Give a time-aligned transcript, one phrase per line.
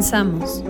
[0.00, 0.69] Comenzamos.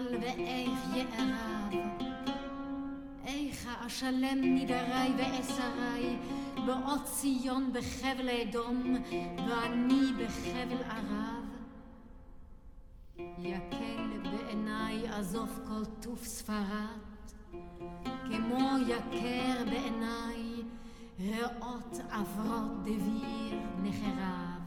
[0.00, 1.74] אשר אוכל ואיך יערב.
[3.26, 6.16] איך אשלם נידרי ואסרי,
[6.66, 8.96] בעוד ציון בחבל אדום,
[9.36, 11.44] ואני בחבל ערב.
[13.38, 17.00] יקל בעיניי עזוב כל טוף ספרד,
[18.28, 20.62] כמו יקר בעיניי
[21.20, 24.60] ראות עברות דביר נחרב.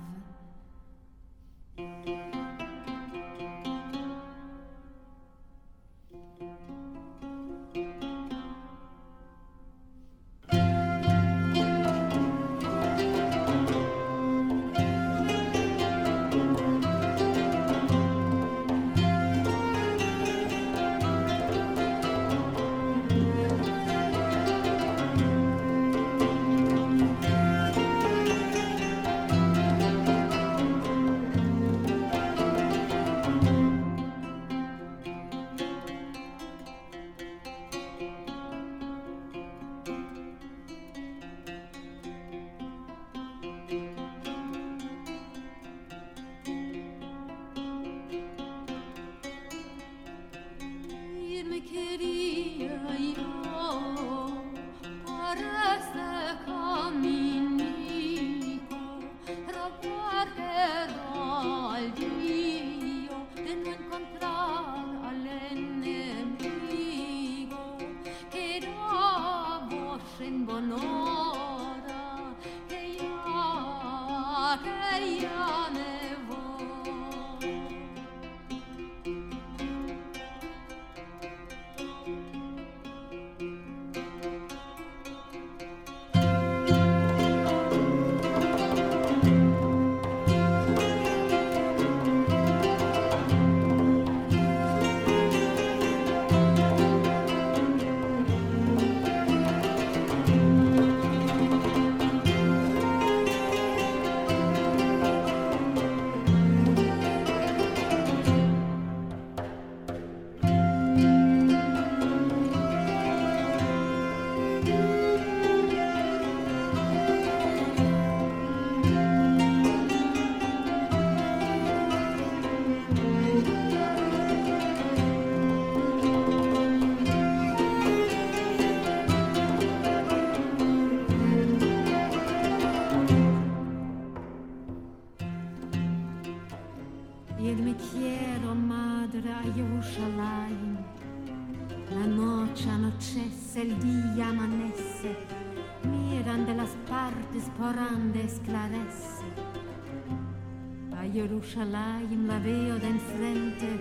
[151.64, 153.80] Jerusalén la veo de enfrente,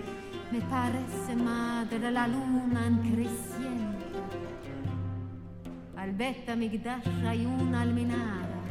[0.51, 4.05] me parece madre la luna en creciente.
[5.97, 8.61] Al Beta Migdash hay una almenara,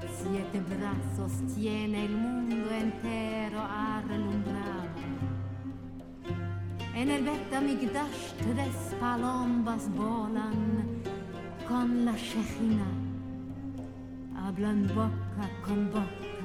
[0.00, 3.60] siete brazos tiene el mundo entero
[4.08, 4.88] relumbrado.
[6.94, 11.02] En el Beta Migdash tres palombas volan
[11.68, 13.08] con la Shechina
[14.34, 16.37] hablan boca con boca.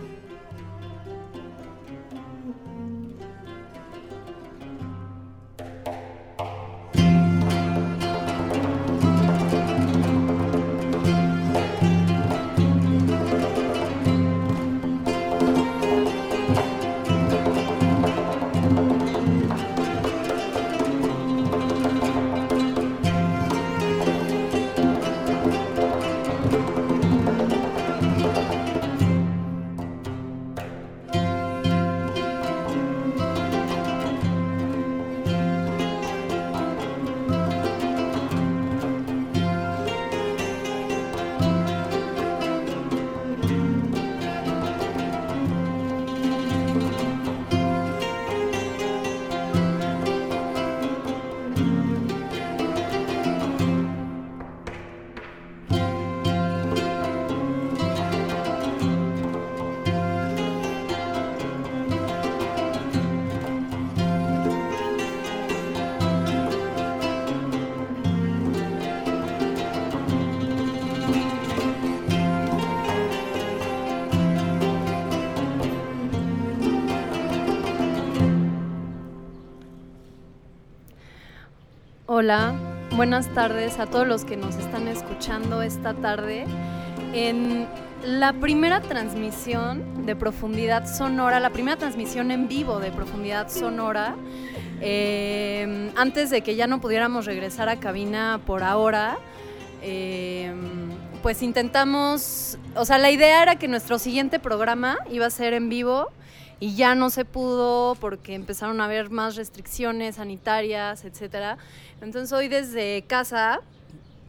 [82.23, 82.55] Hola,
[82.95, 86.45] buenas tardes a todos los que nos están escuchando esta tarde
[87.13, 87.67] en
[88.05, 94.15] la primera transmisión de profundidad sonora, la primera transmisión en vivo de profundidad sonora.
[94.79, 99.17] eh, antes de que ya no pudiéramos regresar a cabina por ahora,
[99.81, 100.53] eh,
[101.21, 105.67] pues intentamos, o sea, la idea era que nuestro siguiente programa iba a ser en
[105.67, 106.07] vivo
[106.63, 111.57] y ya no se pudo porque empezaron a haber más restricciones sanitarias, etcétera.
[112.01, 113.59] Entonces hoy desde casa,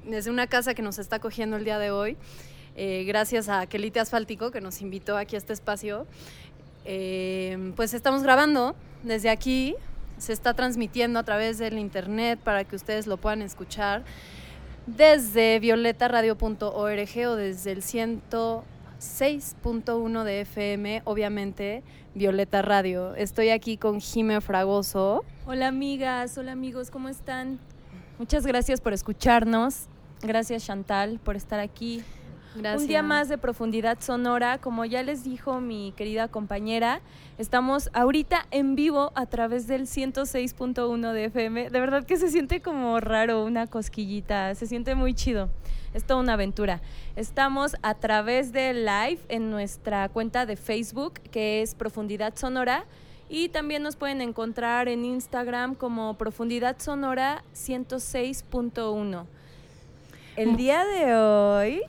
[0.04, 2.16] desde una casa que nos está cogiendo el día de hoy,
[2.75, 6.08] eh, gracias a Quelite Asfáltico que nos invitó aquí a este espacio,
[6.84, 9.76] eh, pues estamos grabando desde aquí,
[10.19, 14.02] se está transmitiendo a través del internet para que ustedes lo puedan escuchar
[14.88, 17.84] desde violetaradio.org o desde el
[19.04, 21.82] 106.1 de FM, obviamente
[22.14, 23.14] Violeta Radio.
[23.14, 25.24] Estoy aquí con Jime Fragoso.
[25.46, 27.58] Hola amigas, hola amigos, ¿cómo están?
[28.18, 29.86] Muchas gracias por escucharnos.
[30.22, 32.02] Gracias Chantal por estar aquí.
[32.54, 32.82] Gracias.
[32.82, 37.00] Un día más de profundidad sonora, como ya les dijo mi querida compañera,
[37.36, 41.70] estamos ahorita en vivo a través del 106.1 de FM.
[41.70, 45.48] De verdad que se siente como raro, una cosquillita, se siente muy chido.
[45.94, 46.80] Es toda una aventura.
[47.16, 52.84] Estamos a través de live en nuestra cuenta de Facebook, que es Profundidad Sonora.
[53.28, 59.24] Y también nos pueden encontrar en Instagram como Profundidad Sonora 106.1.
[60.36, 61.82] El día de hoy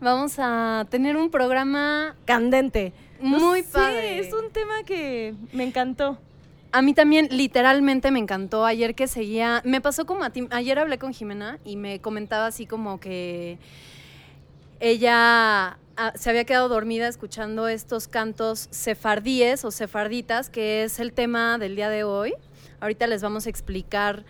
[0.00, 2.92] Vamos a tener un programa candente.
[3.20, 4.18] muy Sí, padre.
[4.20, 6.18] es un tema que me encantó.
[6.72, 10.78] A mí también literalmente me encantó ayer que seguía, me pasó como a ti, ayer
[10.78, 13.58] hablé con Jimena y me comentaba así como que
[14.78, 21.12] ella ah, se había quedado dormida escuchando estos cantos sefardíes o sefarditas, que es el
[21.12, 22.32] tema del día de hoy.
[22.80, 24.24] Ahorita les vamos a explicar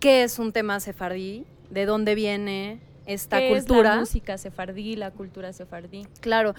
[0.00, 3.90] qué es un tema sefardí, de dónde viene esta ¿Qué cultura.
[3.90, 6.06] Es la música sefardí, la cultura sefardí.
[6.20, 6.54] Claro.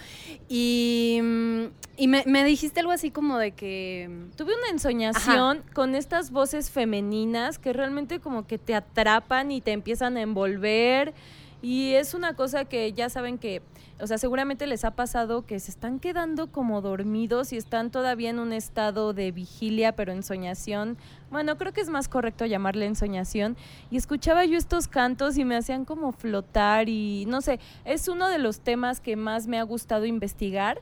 [0.48, 1.63] Y, mm,
[1.98, 4.10] y me, me dijiste algo así como de que...
[4.36, 9.72] Tuve una ensoñación con estas voces femeninas que realmente como que te atrapan y te
[9.72, 11.13] empiezan a envolver.
[11.62, 13.62] Y es una cosa que ya saben que,
[14.00, 18.30] o sea, seguramente les ha pasado que se están quedando como dormidos y están todavía
[18.30, 20.98] en un estado de vigilia, pero ensoñación.
[21.32, 23.58] Bueno, creo que es más correcto llamarle ensoñación.
[23.89, 28.30] Y escuchaba yo estos cantos y me hacían como flotar y no sé, es uno
[28.30, 30.82] de los temas que más me ha gustado investigar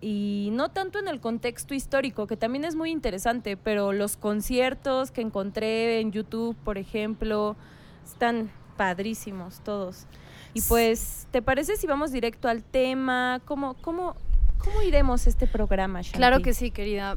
[0.00, 5.12] y no tanto en el contexto histórico, que también es muy interesante, pero los conciertos
[5.12, 7.56] que encontré en YouTube, por ejemplo,
[8.04, 10.06] están padrísimos todos.
[10.54, 13.40] Y pues, ¿te parece si vamos directo al tema?
[13.44, 14.14] ¿Cómo, cómo,
[14.58, 16.18] cómo iremos este programa, Shanti?
[16.18, 17.16] Claro que sí, querida.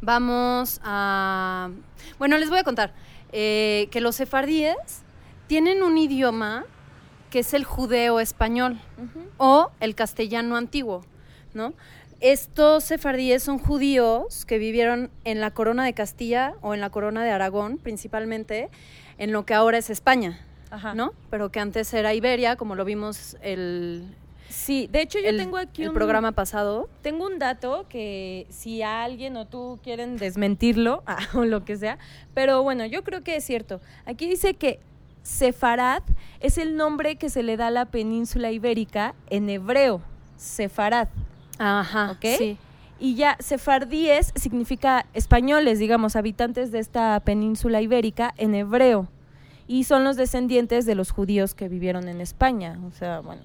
[0.00, 1.70] Vamos a...
[2.18, 2.94] Bueno, les voy a contar
[3.32, 4.76] eh, que los sefardíes
[5.46, 6.64] tienen un idioma
[7.30, 8.80] que es el judeo español
[9.36, 11.04] o el castellano antiguo,
[11.54, 11.74] ¿no?
[12.20, 17.24] Estos sefardíes son judíos que vivieron en la corona de Castilla o en la corona
[17.24, 18.70] de Aragón, principalmente,
[19.18, 20.94] en lo que ahora es España, Ajá.
[20.94, 21.12] ¿no?
[21.30, 24.14] Pero que antes era Iberia, como lo vimos el,
[24.48, 26.88] Sí, de hecho yo el, tengo aquí el un programa pasado.
[27.02, 31.98] Tengo un dato que si alguien o tú quieren desmentirlo ah, o lo que sea,
[32.34, 33.80] pero bueno, yo creo que es cierto.
[34.04, 34.80] Aquí dice que
[35.22, 36.02] Sefarad
[36.38, 40.00] es el nombre que se le da a la península ibérica en hebreo.
[40.36, 41.08] sefarad.
[41.58, 42.26] Ajá, ¿Ok?
[42.38, 42.58] sí.
[42.98, 49.08] Y ya sefardíes significa españoles, digamos, habitantes de esta península ibérica en hebreo.
[49.68, 52.78] Y son los descendientes de los judíos que vivieron en España.
[52.86, 53.42] O sea, bueno.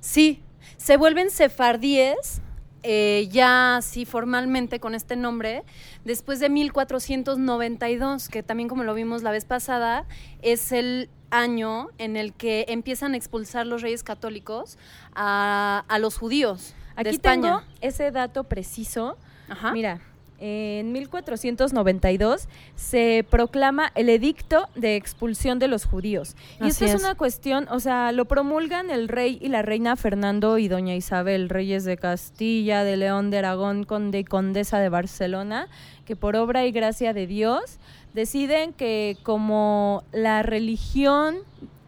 [0.00, 0.40] Sí,
[0.76, 2.40] se vuelven sefardíes,
[2.84, 5.62] eh, ya así formalmente con este nombre,
[6.04, 10.04] después de 1492, que también como lo vimos la vez pasada,
[10.42, 14.78] es el año en el que empiezan a expulsar los reyes católicos
[15.14, 17.42] a, a los judíos de Aquí España.
[17.42, 19.16] tengo ese dato preciso.
[19.48, 19.72] Ajá.
[19.72, 20.00] Mira,
[20.44, 26.34] en 1492 se proclama el edicto de expulsión de los judíos.
[26.58, 27.00] Y Así esto es, es.
[27.00, 31.48] una cuestión, o sea, lo promulgan el rey y la reina Fernando y doña Isabel,
[31.48, 35.68] reyes de Castilla, de León, de Aragón, conde y condesa de Barcelona,
[36.06, 37.78] que por obra y gracia de Dios
[38.12, 41.36] deciden que como la religión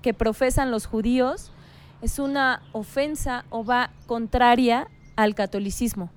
[0.01, 1.51] que profesan los judíos
[2.03, 6.11] es una ofensa o va contraria al catolicismo.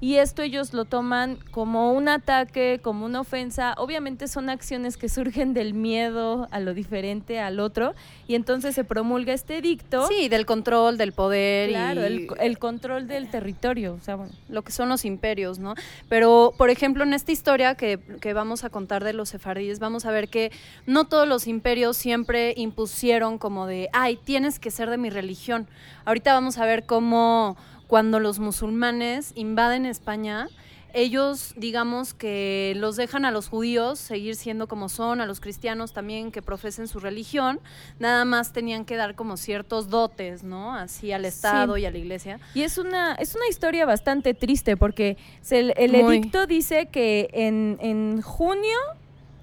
[0.00, 3.74] Y esto ellos lo toman como un ataque, como una ofensa.
[3.78, 7.94] Obviamente son acciones que surgen del miedo a lo diferente, al otro.
[8.26, 10.06] Y entonces se promulga este edicto.
[10.08, 13.94] Sí, del control, del poder Claro, y el, el control del territorio.
[13.94, 14.32] O sea, bueno.
[14.48, 15.74] lo que son los imperios, ¿no?
[16.08, 20.04] Pero, por ejemplo, en esta historia que, que vamos a contar de los sefardíes, vamos
[20.06, 20.50] a ver que
[20.86, 25.68] no todos los imperios siempre impusieron como de, ay, tienes que ser de mi religión.
[26.04, 27.56] Ahorita vamos a ver cómo
[27.92, 30.48] cuando los musulmanes invaden España,
[30.94, 35.92] ellos, digamos que los dejan a los judíos seguir siendo como son, a los cristianos
[35.92, 37.60] también que profesen su religión,
[37.98, 40.74] nada más tenían que dar como ciertos dotes, ¿no?
[40.74, 42.40] Así al Estado y a la iglesia.
[42.54, 47.28] Y es una, es una historia bastante triste porque se- el, el edicto dice que
[47.34, 48.78] en, en junio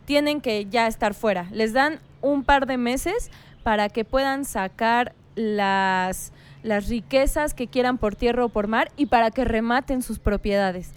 [0.06, 1.48] tienen que ya estar fuera.
[1.52, 3.30] Les dan un par de meses
[3.62, 9.06] para que puedan sacar las, las riquezas que quieran por tierra o por mar y
[9.08, 10.92] para que rematen sus propiedades.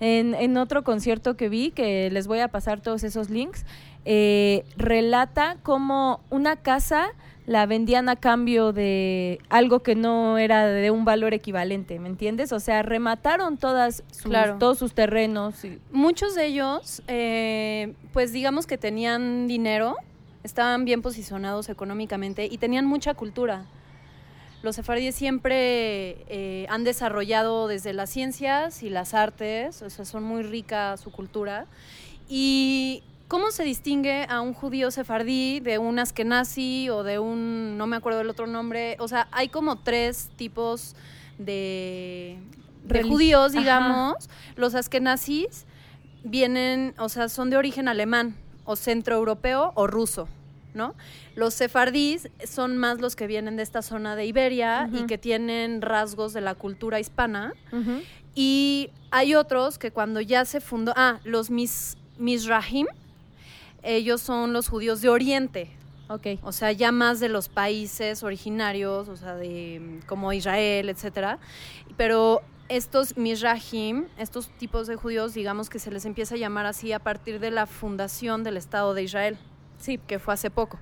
[0.00, 3.64] En, en otro concierto que vi, que les voy a pasar todos esos links,
[4.04, 7.08] eh, relata cómo una casa
[7.46, 12.52] la vendían a cambio de algo que no era de un valor equivalente, ¿me entiendes?
[12.52, 14.56] O sea, remataron todas sus- Claro.
[14.58, 15.64] todos sus terrenos.
[15.64, 19.96] y- Muchos de ellos, eh, pues digamos que tenían dinero,
[20.44, 23.64] estaban bien posicionados económicamente y tenían mucha cultura.
[24.62, 30.24] Los sefardíes siempre eh, han desarrollado desde las ciencias y las artes, o sea, son
[30.24, 31.66] muy rica su cultura.
[32.28, 37.86] ¿Y cómo se distingue a un judío sefardí de un askenazi o de un, no
[37.86, 38.96] me acuerdo el otro nombre?
[38.98, 40.96] O sea, hay como tres tipos
[41.38, 42.38] de,
[43.08, 43.60] judíos, Ajá.
[43.60, 44.28] digamos.
[44.56, 45.66] Los askenazis
[46.24, 48.34] vienen, o sea, son de origen alemán
[48.64, 50.28] o centroeuropeo o ruso,
[50.74, 50.94] ¿no?
[51.34, 55.82] Los sefardíes son más los que vienen de esta zona de Iberia y que tienen
[55.82, 57.52] rasgos de la cultura hispana.
[58.34, 62.86] Y hay otros que cuando ya se fundó, ah, los mis, Mizrahim,
[63.82, 65.70] ellos son los judíos de Oriente,
[66.08, 66.26] Ok.
[66.42, 71.38] o sea, ya más de los países originarios, o sea, de como Israel, etcétera.
[71.96, 76.92] Pero estos Mizrahim, estos tipos de judíos, digamos que se les empieza a llamar así
[76.92, 79.38] a partir de la fundación del Estado de Israel,
[79.78, 79.98] Sí.
[79.98, 80.78] que fue hace poco.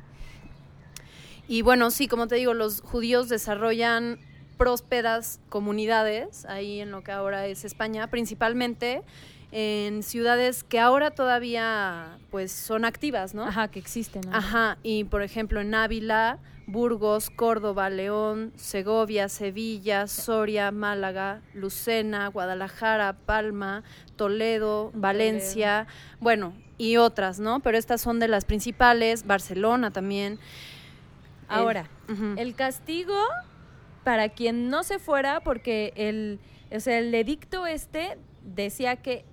[1.49, 4.19] Y bueno, sí, como te digo, los judíos desarrollan
[4.59, 9.03] prósperas comunidades ahí en lo que ahora es España, principalmente
[9.59, 13.47] en ciudades que ahora todavía pues son activas, ¿no?
[13.47, 14.21] Ajá, que existen.
[14.27, 14.37] ¿no?
[14.37, 23.15] Ajá, y por ejemplo en Ávila, Burgos, Córdoba, León, Segovia, Sevilla, Soria, Málaga, Lucena, Guadalajara,
[23.25, 23.83] Palma,
[24.17, 25.87] Toledo, Valencia,
[26.21, 27.61] bueno, y otras, ¿no?
[27.61, 30.39] Pero estas son de las principales, Barcelona también.
[31.49, 32.35] Ahora, Ujú.
[32.37, 33.17] el castigo
[34.05, 39.25] para quien no se fuera, porque el, o sea, el edicto este decía que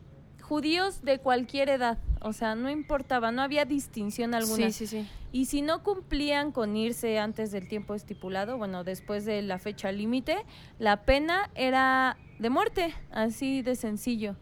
[0.53, 4.69] judíos de cualquier edad, o sea, no importaba, no había distinción alguna.
[4.69, 5.07] Sí, sí, sí.
[5.31, 9.91] Y si no cumplían con irse antes del tiempo estipulado, bueno, después de la fecha
[9.91, 10.45] límite,
[10.77, 14.35] la pena era de muerte, así de sencillo.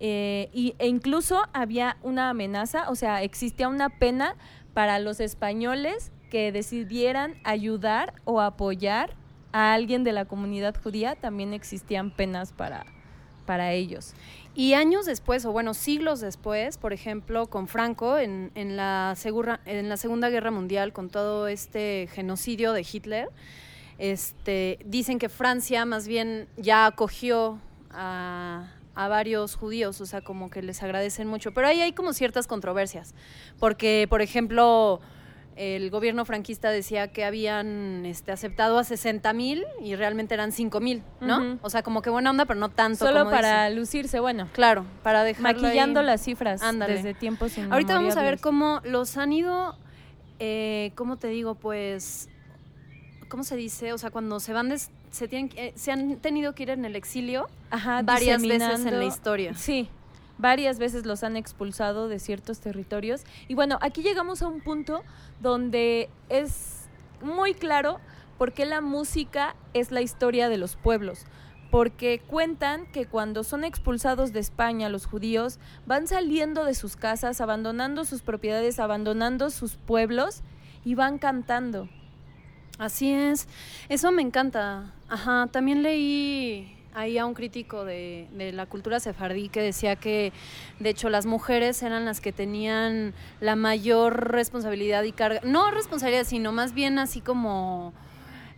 [0.00, 4.34] Eh, y, e incluso había una amenaza, o sea, existía una pena
[4.72, 9.14] para los españoles que decidieran ayudar o apoyar
[9.52, 12.86] a alguien de la comunidad judía, también existían penas para,
[13.46, 14.14] para ellos.
[14.56, 19.60] Y años después, o bueno, siglos después, por ejemplo, con Franco, en, en, la, segura-
[19.64, 23.28] en la Segunda Guerra Mundial, con todo este genocidio de Hitler,
[23.98, 27.58] este, dicen que Francia más bien ya acogió
[27.90, 31.52] a, a varios judíos, o sea, como que les agradecen mucho.
[31.52, 33.12] Pero ahí hay como ciertas controversias,
[33.58, 35.00] porque, por ejemplo,
[35.56, 40.80] el gobierno franquista decía que habían este, aceptado a 60 mil y realmente eran 5
[40.80, 41.58] mil, ¿no?
[41.62, 43.06] O sea, como que buena onda, pero no tanto.
[43.06, 43.78] Solo como para dicen.
[43.78, 44.48] lucirse, bueno.
[44.52, 46.94] Claro, para dejar Maquillando las cifras Ándale.
[46.94, 49.76] desde tiempos Ahorita vamos a ver cómo los han ido,
[50.40, 51.54] eh, ¿cómo te digo?
[51.54, 52.28] Pues,
[53.28, 53.92] ¿cómo se dice?
[53.92, 56.84] O sea, cuando se van, des- se, tienen, eh, se han tenido que ir en
[56.84, 59.54] el exilio Ajá, varias veces en la historia.
[59.54, 59.88] Sí,
[60.38, 63.22] varias veces los han expulsado de ciertos territorios.
[63.48, 65.02] Y bueno, aquí llegamos a un punto
[65.40, 66.88] donde es
[67.22, 68.00] muy claro
[68.38, 71.26] por qué la música es la historia de los pueblos.
[71.70, 77.40] Porque cuentan que cuando son expulsados de España los judíos, van saliendo de sus casas,
[77.40, 80.42] abandonando sus propiedades, abandonando sus pueblos
[80.84, 81.88] y van cantando.
[82.78, 83.48] Así es,
[83.88, 84.92] eso me encanta.
[85.08, 90.32] Ajá, también leí ahí a un crítico de, la cultura sefardí que decía que
[90.78, 96.24] de hecho las mujeres eran las que tenían la mayor responsabilidad y carga, no responsabilidad,
[96.24, 97.92] sino más bien así como,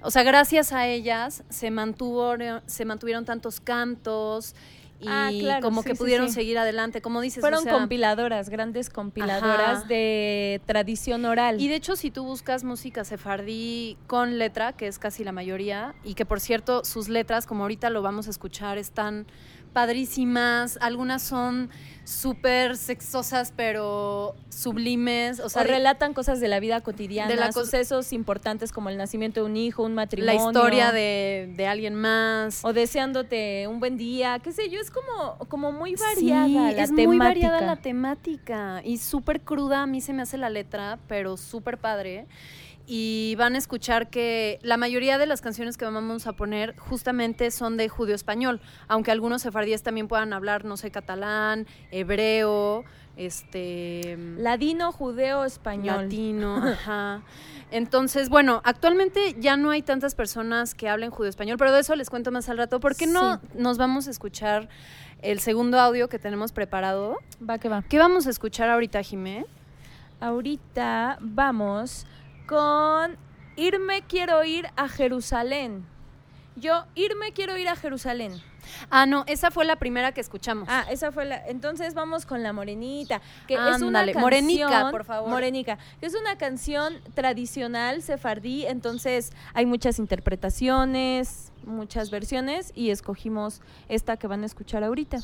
[0.03, 2.35] o sea, gracias a ellas se mantuvo,
[2.67, 4.55] se mantuvieron tantos cantos
[4.99, 6.35] y Ah, claro, como sí, que pudieron sí.
[6.35, 7.39] seguir adelante, como dices.
[7.39, 9.89] o Fueron sea, compiladoras, grandes compiladoras Ajá.
[9.89, 11.61] de tradición oral.
[11.61, 15.95] Y de hecho, si tú buscas música sefardí con letra, que es casi la mayoría,
[16.05, 19.27] y que por cierto, sus letras, como ahorita lo vamos a escuchar, están
[19.77, 20.79] padrísimas.
[20.81, 21.69] Algunas son
[22.05, 25.39] súper sexosas, pero sublimes.
[25.41, 29.41] O sea, relatan cosas de la vida cotidiana, de la sucesos importantes como el nacimiento
[29.41, 30.47] de un hijo, un la matrimonio.
[30.49, 32.65] historia de, de alguien más.
[32.65, 36.71] O deseándote un buen día, qué sé yo, es como, como muy variada Sí, la
[36.71, 37.07] es temática.
[37.09, 39.83] muy variada la temática y súper cruda.
[39.83, 42.27] A mí se me hace la letra, pero súper padre.
[42.89, 47.51] Y van a escuchar que la mayoría de las canciones que vamos a poner justamente
[47.51, 52.85] son de judío español, aunque algunos sefardíes también puedan hablar, no sé, catalán, hebreo,
[53.17, 56.05] este Ladino, judeo, español.
[56.05, 57.23] latino, ajá.
[57.73, 61.97] Entonces, bueno, actualmente ya no hay tantas personas que hablen judío español, pero de eso
[61.97, 62.79] les cuento más al rato.
[62.79, 63.41] ¿Por qué no Sí.
[63.55, 64.69] nos vamos a escuchar
[65.23, 67.17] el segundo audio que tenemos preparado?
[67.49, 67.83] Va que va.
[67.83, 69.45] ¿Qué vamos a escuchar ahorita, Jimé?
[70.21, 72.07] Ahorita vamos
[72.47, 73.17] con
[73.57, 75.87] Irme quiero ir a Jerusalén.
[76.57, 78.33] Yo, irme quiero ir a Jerusalén.
[78.91, 80.69] Ah, no, esa fue la primera que escuchamos.
[80.71, 81.47] Ah, esa fue la.
[81.47, 84.23] Entonces vamos con la morenita, que es una Ándale, canción.
[84.23, 85.31] Morenica, por favor.
[85.31, 88.67] Morenica, que es una canción tradicional sefardí.
[88.67, 95.19] Entonces hay muchas interpretaciones, muchas versiones y escogimos esta que van a escuchar ahorita.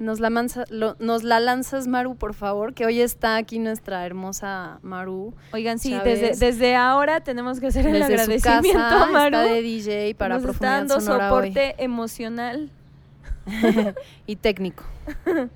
[0.00, 4.04] Nos, la manza- lo- nos la lanzas, Maru, por favor, que hoy está aquí nuestra
[4.06, 5.34] hermosa Maru.
[5.52, 9.36] Oigan, sí, desde, desde ahora tenemos que hacer el Desde su agradecimiento casa a Maru.
[9.36, 11.48] está de DJ para Nos está dando Sonora hoy.
[11.50, 12.70] soporte emocional.
[14.26, 14.84] y técnico.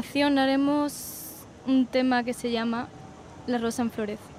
[0.00, 2.88] continuación haremos un tema que se llama
[3.46, 4.29] La rosa en florece.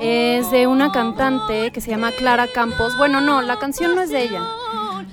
[0.00, 2.98] Es de una cantante que se llama Clara Campos.
[2.98, 4.42] Bueno, no, la canción no es de ella.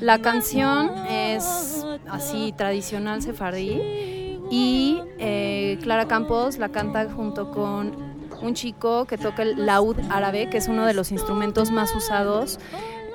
[0.01, 7.95] La canción es así tradicional sefardí y eh, Clara Campos la canta junto con
[8.41, 12.59] un chico que toca el laúd árabe, que es uno de los instrumentos más usados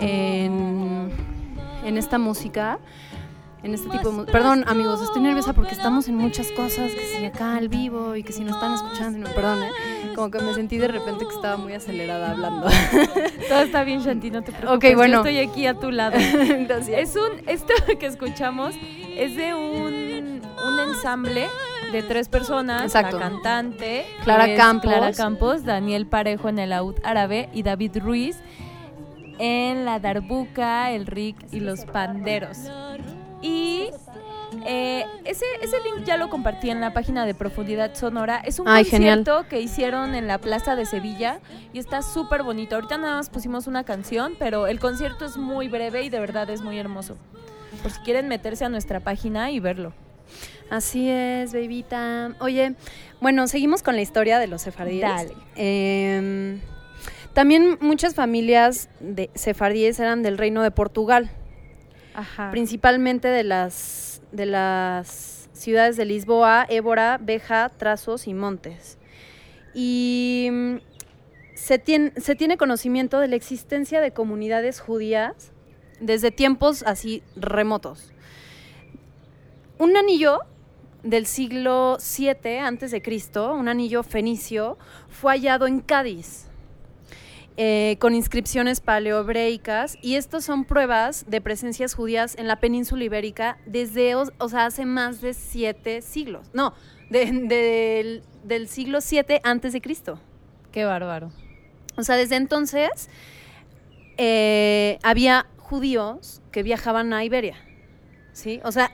[0.01, 1.11] en,
[1.85, 2.79] en esta música.
[3.63, 7.57] En este tipo Perdón, amigos, estoy nerviosa porque estamos en muchas cosas, que si acá
[7.57, 9.71] al vivo y que si nos están escuchando, no, perdón, ¿eh?
[10.15, 12.69] Como que me sentí de repente que estaba muy acelerada hablando.
[13.49, 14.91] Todo está bien, Shanti, no te preocupes.
[14.91, 15.23] Ok, bueno.
[15.23, 16.19] Yo estoy aquí a tu lado.
[16.69, 16.99] Gracias.
[16.99, 18.75] Es un, esto que escuchamos
[19.17, 21.49] es de un, un ensamble
[21.93, 23.19] de tres personas, Exacto.
[23.19, 24.91] la cantante, Clara Campos.
[24.91, 28.37] Clara Campos, Daniel Parejo en el laúd árabe y David Ruiz
[29.41, 32.59] en la darbuca, el rick y los panderos.
[33.43, 33.89] Y
[34.67, 38.43] eh, ese, ese link ya lo compartí en la página de Profundidad Sonora.
[38.45, 41.41] Es un Ay, concierto que hicieron en la Plaza de Sevilla
[41.73, 42.75] y está súper bonito.
[42.77, 46.49] Ahorita nada más pusimos una canción, pero el concierto es muy breve y de verdad
[46.51, 47.17] es muy hermoso.
[47.83, 49.93] Por si quieren meterse a nuestra página y verlo.
[50.71, 52.35] Así es, bebita.
[52.41, 52.75] Oye,
[53.21, 55.03] bueno, seguimos con la historia de los sefardíes.
[55.03, 55.35] Dale.
[55.57, 56.59] Eh,
[57.33, 61.31] también muchas familias de sefardíes eran del reino de Portugal,
[62.15, 62.51] Ajá.
[62.51, 68.99] principalmente de las, de las ciudades de Lisboa, Évora, Beja, Trazos y Montes.
[69.75, 70.77] Y mm,
[71.55, 75.53] se tiene, conocimiento de la existencia de comunidades judías
[76.01, 78.13] desde tiempos así remotos.
[79.79, 80.41] Un anillo
[81.03, 86.50] del siglo VII Cristo, un anillo fenicio, fue hallado en Cádiz
[87.57, 93.59] eh, con inscripciones paleobreicas y estos son pruebas de presencias judías en la península ibérica
[93.67, 96.49] desde, o, o sea, hace más de siete siglos.
[96.55, 96.73] No,
[97.11, 100.19] de- del- del siglo VII antes de Cristo.
[100.73, 101.31] Qué bárbaro.
[101.97, 103.11] O sea, desde entonces
[104.17, 107.57] eh, había judíos que viajaban a Iberia,
[108.33, 108.61] ¿sí?
[108.65, 108.91] O sea,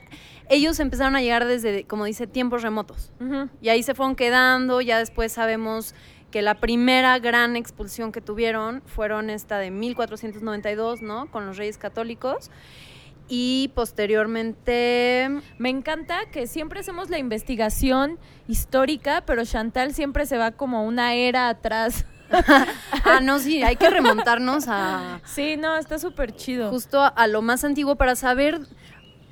[0.49, 3.11] ellos empezaron a llegar desde, como dice, tiempos remotos.
[3.61, 5.93] Y ahí se fueron quedando, ya después sabemos
[6.37, 11.31] que la primera gran expulsión que tuvieron fueron esta de 1492, ¿no?
[11.31, 12.51] Con los reyes católicos.
[13.27, 15.31] Y posteriormente...
[15.57, 21.15] Me encanta que siempre hacemos la investigación histórica, pero Chantal siempre se va como una
[21.15, 22.05] era atrás.
[23.03, 26.69] Ah, no, sí, hay que remontarnos a Sí, no, está súper chido.
[26.69, 28.59] justo a lo más antiguo para saber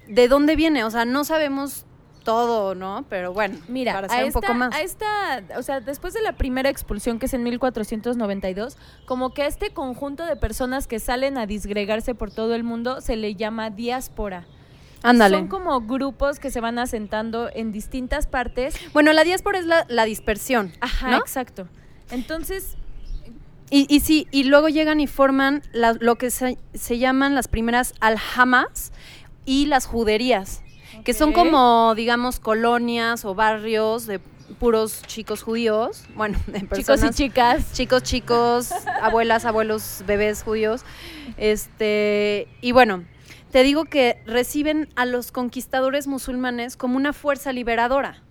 [0.08, 0.84] de dónde viene.
[0.84, 1.86] O sea, no sabemos
[2.26, 3.06] todo, ¿no?
[3.10, 4.76] Pero bueno, Mira, para a saber esta, un poco más.
[4.76, 9.44] a esta, o sea, después de la primera expulsión que es en 1492, como que
[9.44, 13.36] a este conjunto de personas que salen a disgregarse por todo el mundo se le
[13.36, 14.46] llama diáspora.
[15.04, 15.38] Ándale.
[15.38, 18.76] Son como grupos que se van asentando en distintas partes.
[18.92, 20.74] Bueno, la diáspora es la, la dispersión.
[20.82, 21.18] Ajá, ¿no?
[21.18, 21.68] exacto.
[22.12, 22.76] Entonces,
[23.70, 27.48] Y, y sí, y luego llegan y forman la- lo que se, se llaman las
[27.48, 28.92] primeras aljamas
[29.46, 30.64] y las juderías,
[31.06, 34.20] que son como, digamos, colonias o barrios de
[34.60, 40.84] puros chicos judíos, bueno, de chicos y personas chicas, chicos, chicos, abuelas, abuelos, bebés judíos.
[41.38, 43.06] Este, y bueno,
[43.52, 48.24] te digo que reciben a los conquistadores musulmanes como una fuerza liberadora.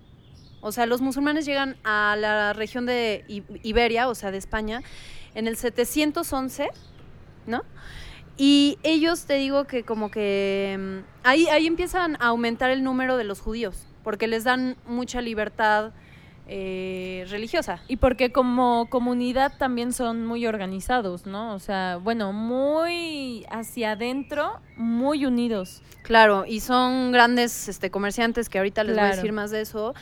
[0.59, 3.23] O sea, los musulmanes llegan a la región de
[3.63, 4.81] Iberia, o sea, de España,
[5.33, 6.69] en el 711,
[7.47, 7.63] ¿no?
[8.37, 13.17] Y ellos, te digo que como que mm, ahí, ahí empiezan a aumentar el número
[13.17, 15.93] de los judíos, porque les dan mucha libertad
[16.47, 17.81] eh, religiosa.
[17.87, 21.55] y porque como comunidad también son muy organizados, ¿no?
[21.55, 25.81] O sea, bueno, muy hacia adentro, muy unidos.
[26.03, 29.95] Claro, y son grandes este, comerciantes que ahorita les voy a decir más de eso.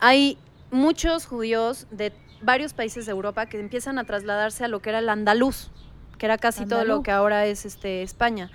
[0.00, 0.36] Hay
[0.72, 4.98] muchos judíos de varios países de Europa que empiezan a trasladarse a lo que era
[4.98, 5.70] el andaluz,
[6.18, 8.50] que era casi todo lo que ahora es este, España.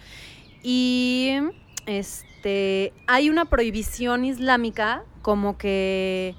[0.63, 1.37] Y
[1.85, 6.35] este, hay una prohibición islámica como que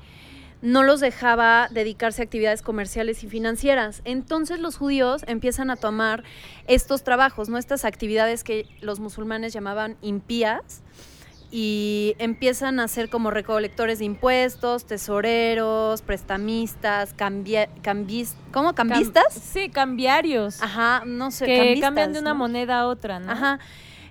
[0.62, 4.02] no los dejaba dedicarse a actividades comerciales y financieras.
[4.04, 6.22] Entonces los judíos empiezan a tomar
[6.66, 7.56] estos trabajos, ¿no?
[7.56, 10.82] Estas actividades que los musulmanes llamaban impías
[11.52, 18.70] y empiezan a ser como recolectores de impuestos, tesoreros, prestamistas, cambia, cambis, ¿cómo?
[18.70, 19.34] Cam- ¿Cambistas?
[19.34, 20.62] sí, cambiarios.
[20.62, 22.38] Ajá, no sé, que cambian de una ¿no?
[22.38, 23.32] moneda a otra, ¿no?
[23.32, 23.58] Ajá.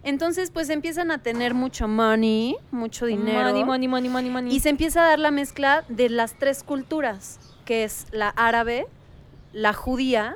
[0.04, 3.50] Entonces, pues empiezan a tener mucho money, mucho dinero.
[3.50, 4.56] Money, money, money, money, money.
[4.56, 8.88] Y se empieza a dar la mezcla de las tres culturas, que es la árabe,
[9.52, 10.36] la judía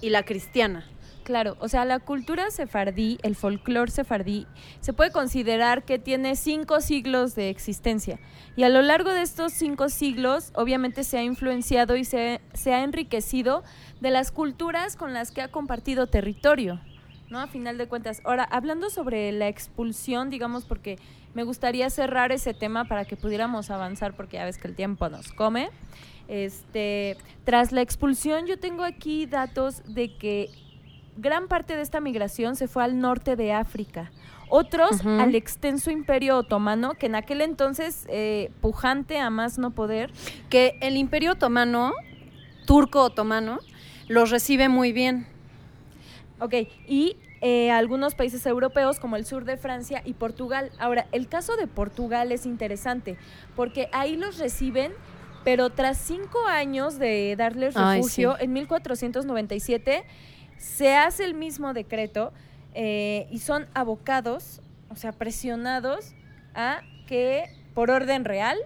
[0.00, 0.86] y la cristiana.
[1.32, 4.46] Claro, o sea, la cultura sefardí, el folclore sefardí,
[4.80, 8.20] se puede considerar que tiene cinco siglos de existencia.
[8.54, 12.74] Y a lo largo de estos cinco siglos, obviamente se ha influenciado y se, se
[12.74, 13.64] ha enriquecido
[14.02, 16.82] de las culturas con las que ha compartido territorio,
[17.30, 17.40] ¿no?
[17.40, 18.20] A final de cuentas.
[18.24, 20.98] Ahora, hablando sobre la expulsión, digamos, porque
[21.32, 25.08] me gustaría cerrar ese tema para que pudiéramos avanzar, porque ya ves que el tiempo
[25.08, 25.70] nos come.
[26.28, 30.50] Este, tras la expulsión, yo tengo aquí datos de que
[31.16, 34.10] gran parte de esta migración se fue al norte de África.
[34.48, 40.12] Otros al extenso imperio otomano, que en aquel entonces, eh, pujante a más no poder,
[40.50, 41.92] Que el imperio otomano,
[42.66, 43.60] turco otomano,
[44.08, 45.26] los recibe muy bien.
[46.38, 46.54] Ok,
[46.86, 50.70] y eh, algunos países europeos como el sur de Francia y Portugal.
[50.78, 53.16] Ahora, el caso de Portugal es interesante
[53.56, 54.92] porque ahí los reciben,
[55.44, 58.44] pero tras cinco años de darles Ay, refugio, sí.
[58.44, 60.04] en 1497
[60.62, 62.32] se hace el mismo decreto
[62.72, 66.14] eh, y son abocados, o sea, presionados
[66.54, 67.44] a que,
[67.74, 68.56] por orden real,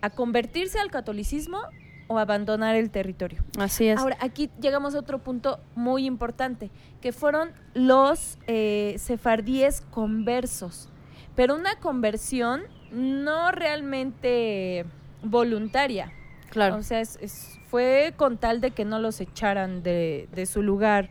[0.00, 1.58] a convertirse al catolicismo
[2.06, 3.42] o abandonar el territorio.
[3.58, 3.98] Así es.
[3.98, 10.88] Ahora, aquí llegamos a otro punto muy importante, que fueron los eh, sefardíes conversos,
[11.34, 14.86] pero una conversión no realmente
[15.22, 16.12] voluntaria.
[16.50, 16.76] Claro.
[16.76, 20.62] O sea, es- es- fue con tal de que no los echaran de, de su
[20.62, 21.10] lugar,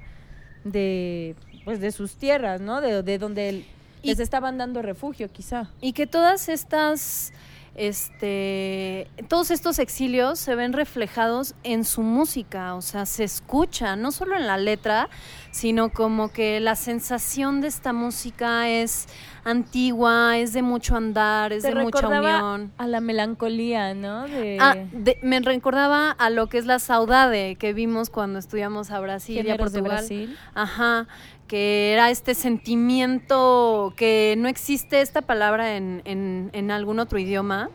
[0.64, 2.82] de pues de sus tierras, ¿no?
[2.82, 3.66] De, de donde el-
[4.02, 5.70] Y- les estaban dando refugio, quizá.
[5.82, 7.34] Y que todas estas,
[7.78, 14.12] este, todos estos exilios se ven reflejados en su música, o sea, se escucha, no
[14.12, 15.10] solo en la letra,
[15.52, 19.08] sino como que la sensación de esta música es
[19.44, 22.72] antigua, es de mucho andar, es Te de mucha unión.
[22.78, 24.28] a la melancolía, ¿no?
[24.28, 28.92] De Ah, de- me recordaba a lo que es la saudade que vimos cuando estudiamos
[28.92, 29.84] a Brasil y a Portugal.
[29.84, 30.38] Brasil.
[30.54, 31.08] Ajá,
[31.48, 37.70] que era este sentimiento que no existe esta palabra en, en, en algún otro idioma,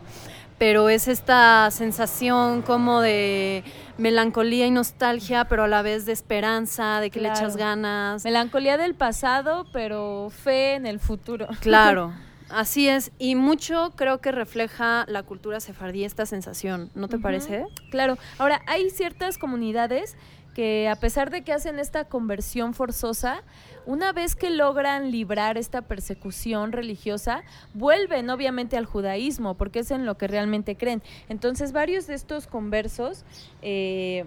[0.58, 3.64] pero es esta sensación como de
[3.98, 8.24] melancolía y nostalgia, pero a la vez de esperanza, de que le echas ganas.
[8.24, 11.48] Melancolía del pasado, pero fe en el futuro.
[11.60, 12.12] Claro,
[12.48, 13.10] así es.
[13.18, 17.64] Y mucho creo que refleja la cultura sefardí esta sensación, ¿no te parece?
[17.90, 18.16] Claro.
[18.38, 20.16] Ahora, hay ciertas comunidades
[20.54, 23.42] que a pesar de que hacen esta conversión forzosa,
[23.86, 27.42] una vez que logran librar esta persecución religiosa,
[27.74, 31.02] vuelven obviamente al judaísmo, porque es en lo que realmente creen.
[31.28, 33.24] Entonces, varios de estos conversos
[33.62, 34.26] eh,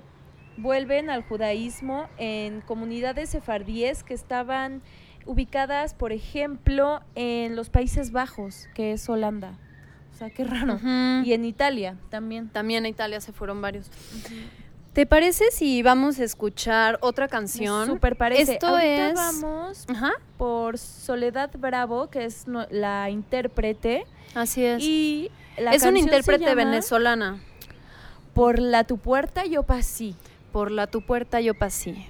[0.57, 4.81] vuelven al judaísmo en comunidades sefardíes que estaban
[5.25, 9.57] ubicadas, por ejemplo, en los Países Bajos, que es Holanda.
[10.13, 10.79] O sea, qué raro.
[11.25, 12.47] Y en Italia también.
[12.47, 13.91] También a Italia se fueron varios.
[14.95, 17.85] ¿Te parece si vamos a escuchar otra canción?
[17.85, 18.53] Super parece.
[18.53, 24.05] Esto Ahorita es- vamos Ajá, por Soledad Bravo, que es la intérprete.
[24.35, 24.81] así es.
[24.81, 27.39] Y la es una se intérprete llama venezolana.
[28.33, 30.15] Por la tu puerta yo pasí.
[30.53, 32.07] Por la tu puerta yo pasé.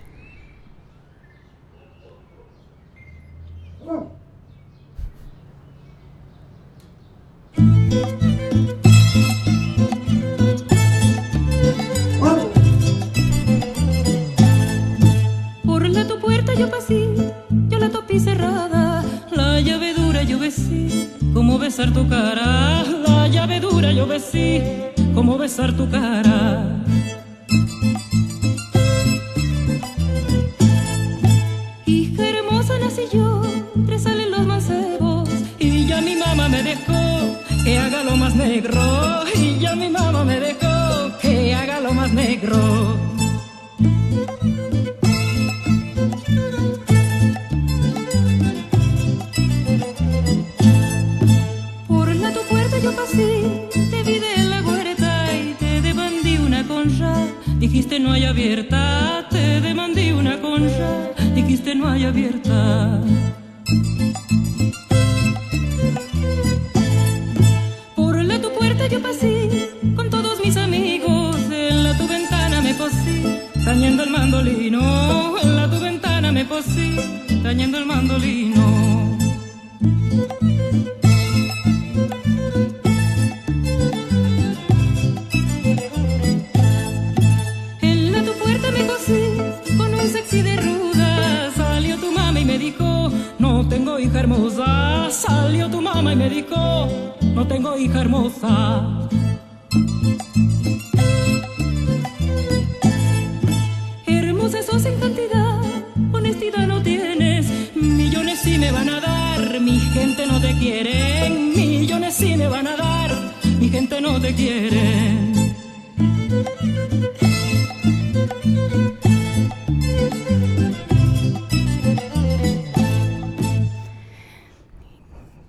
[25.55, 26.34] Besar tu cara.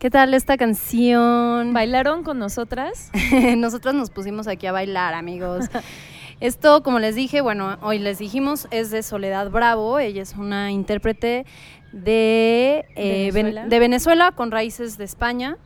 [0.06, 1.72] ¿Qué tal esta canción?
[1.72, 3.10] ¿Bailaron con nosotras?
[3.56, 5.64] Nosotros nos pusimos aquí a bailar, amigos.
[6.40, 9.98] Esto, como les dije, bueno, hoy les dijimos, es de Soledad Bravo.
[9.98, 11.44] Ella es una intérprete
[11.90, 13.66] de, eh, Ven- ¿Venezuela?
[13.66, 15.56] de Venezuela con raíces de España.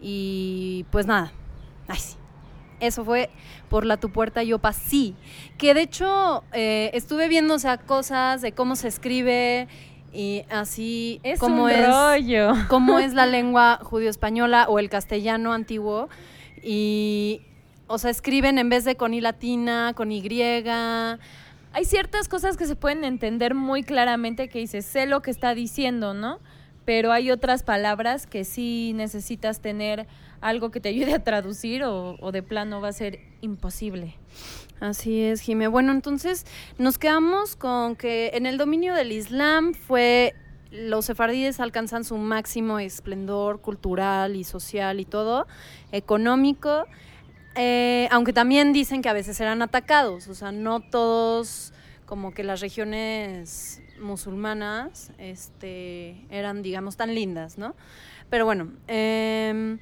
[0.00, 1.32] Y pues nada,
[1.88, 2.14] ay sí.
[2.78, 3.30] Eso fue
[3.68, 5.16] por la tu puerta yo pasí.
[5.56, 9.66] Que de hecho eh, estuve viendo o sea, cosas de cómo se escribe
[10.12, 12.52] y así Es cómo un es rollo.
[12.98, 16.08] es la lengua judío-española o el castellano antiguo.
[16.62, 17.42] Y,
[17.86, 20.22] o sea, escriben en vez de con I latina, con Y.
[21.72, 25.54] Hay ciertas cosas que se pueden entender muy claramente que dices, sé lo que está
[25.54, 26.38] diciendo, ¿no?
[26.84, 30.06] Pero hay otras palabras que sí necesitas tener
[30.40, 34.14] algo que te ayude a traducir o, o de plano va a ser imposible.
[34.80, 35.66] Así es, Jimé.
[35.66, 36.46] Bueno, entonces
[36.78, 40.34] nos quedamos con que en el dominio del Islam fue
[40.70, 45.46] los sefardíes alcanzan su máximo esplendor cultural y social y todo,
[45.92, 46.84] económico,
[47.54, 51.72] eh, aunque también dicen que a veces eran atacados, o sea, no todos
[52.06, 57.74] como que las regiones musulmanas este, eran, digamos, tan lindas, ¿no?
[58.30, 59.78] Pero bueno, em,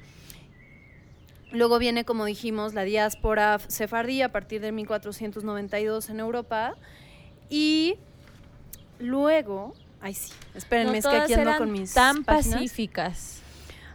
[1.51, 6.75] Luego viene, como dijimos, la diáspora sefardí a partir de 1492 en Europa.
[7.49, 7.95] Y
[8.99, 12.55] luego, ay sí, espérenme, No es que aquí ando eran con mis tan páginas.
[12.59, 13.41] pacíficas.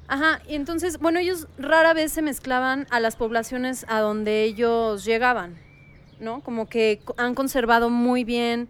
[0.09, 5.05] Ajá, y entonces, bueno, ellos rara vez se mezclaban a las poblaciones a donde ellos
[5.05, 5.57] llegaban,
[6.21, 6.41] ¿no?
[6.43, 8.69] Como que han conservado muy bien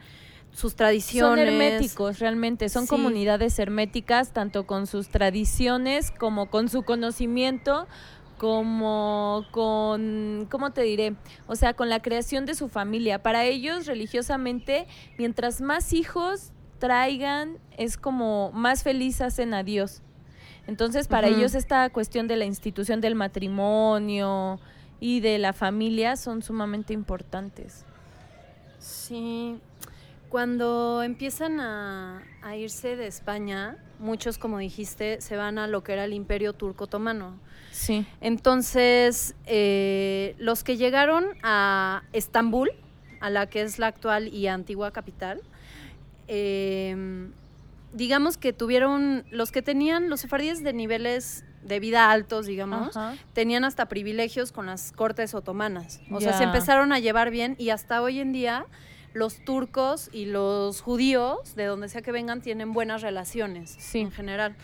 [0.52, 1.48] sus Son tradiciones.
[1.48, 2.68] herméticos, realmente.
[2.68, 2.90] Son Sí.
[2.90, 7.88] comunidades herméticas, tanto con sus tradiciones como con su conocimiento,
[8.42, 11.14] como con, ¿cómo te diré?
[11.46, 13.22] O sea, con la creación de su familia.
[13.22, 20.02] Para ellos, religiosamente, mientras más hijos traigan, es como más feliz hacen a Dios.
[20.66, 24.58] Entonces, para ellos esta cuestión de la institución del matrimonio
[24.98, 27.84] y de la familia son sumamente importantes.
[28.80, 29.60] Sí,
[30.28, 35.92] cuando empiezan a, a irse de España, muchos, como dijiste, se van a lo que
[35.92, 37.38] era el imperio turco otomano.
[37.72, 38.06] Sí.
[38.20, 42.70] Entonces, eh, los que llegaron a Estambul,
[43.20, 45.40] a la que es la actual y antigua capital,
[46.28, 47.26] eh,
[47.92, 53.16] digamos que tuvieron, los que tenían los sefardíes de niveles de vida altos, digamos, Ajá.
[53.34, 56.00] tenían hasta privilegios con las cortes otomanas.
[56.10, 58.66] O sea, se empezaron a llevar bien y hasta hoy en día
[59.14, 64.00] los turcos y los judíos, de donde sea que vengan, tienen buenas relaciones Sí.
[64.00, 64.56] en general.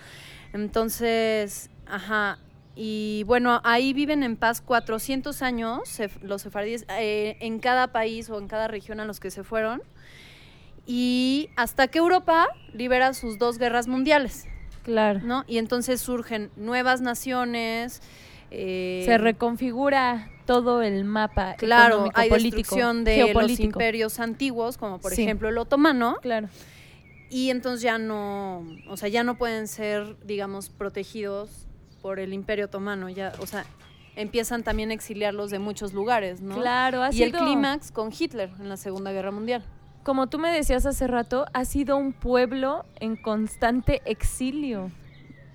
[0.53, 2.39] Entonces, ajá.
[2.81, 5.81] Y bueno, ahí viven en paz 400 años
[6.23, 9.83] los sefardíes eh, en cada país o en cada región a los que se fueron.
[10.87, 14.47] Y hasta que Europa libera sus dos guerras mundiales.
[14.85, 15.19] Claro.
[15.25, 15.45] ¿no?
[15.49, 18.01] Y entonces surgen nuevas naciones.
[18.53, 25.13] eh, Se reconfigura todo el mapa claro, hay destrucción de los imperios antiguos, como por
[25.13, 25.25] Sí.
[25.25, 26.49] ejemplo el otomano, Claro.
[27.29, 31.68] y entonces ya no, o sea, ya no pueden ser, digamos, protegidos
[32.03, 33.65] por el imperio otomano, ya, o sea,
[34.17, 36.57] empiezan también a exiliarlos de muchos lugares, ¿no?
[36.57, 39.65] Claro, ha y el clímax con Hitler en la Segunda Guerra Mundial.
[40.03, 44.91] Como tú me decías hace rato, ha sido un pueblo en constante exilio.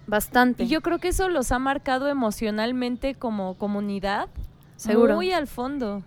[0.05, 0.63] Bastante.
[0.63, 4.29] Y yo creo que eso los ha marcado emocionalmente como comunidad.
[4.75, 5.15] Seguro.
[5.15, 6.03] Muy al fondo.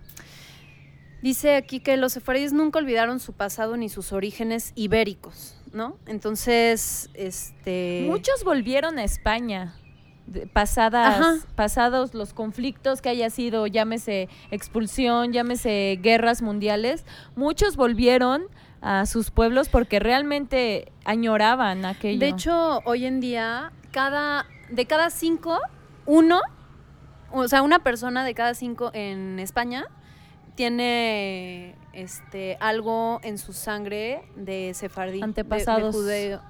[1.21, 5.97] Dice aquí que los sefardíes nunca olvidaron su pasado ni sus orígenes ibéricos, ¿no?
[6.05, 8.05] Entonces, este...
[8.07, 9.75] Muchos volvieron a España.
[10.53, 11.35] Pasadas, Ajá.
[11.55, 17.05] pasados los conflictos que haya sido, llámese expulsión, llámese guerras mundiales,
[17.35, 18.45] muchos volvieron
[18.81, 22.19] a sus pueblos porque realmente añoraban aquello.
[22.19, 25.59] De hecho, hoy en día, cada, de cada cinco,
[26.05, 26.41] uno,
[27.31, 29.85] o sea, una persona de cada cinco en España
[30.55, 35.21] tiene este algo en su sangre de sefardí.
[35.21, 36.41] Antepasados De, judeo-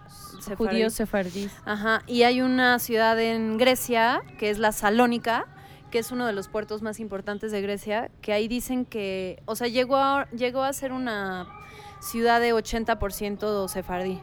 [0.58, 1.52] judíos sefardíes.
[1.66, 5.46] Ajá, y hay una ciudad en Grecia, que es la Salónica,
[5.92, 9.56] que es uno de los puertos más importantes de Grecia, que ahí dicen que, o
[9.56, 11.48] sea, llegó a, llegó a ser una
[12.02, 14.20] ciudad de 80% sefardí,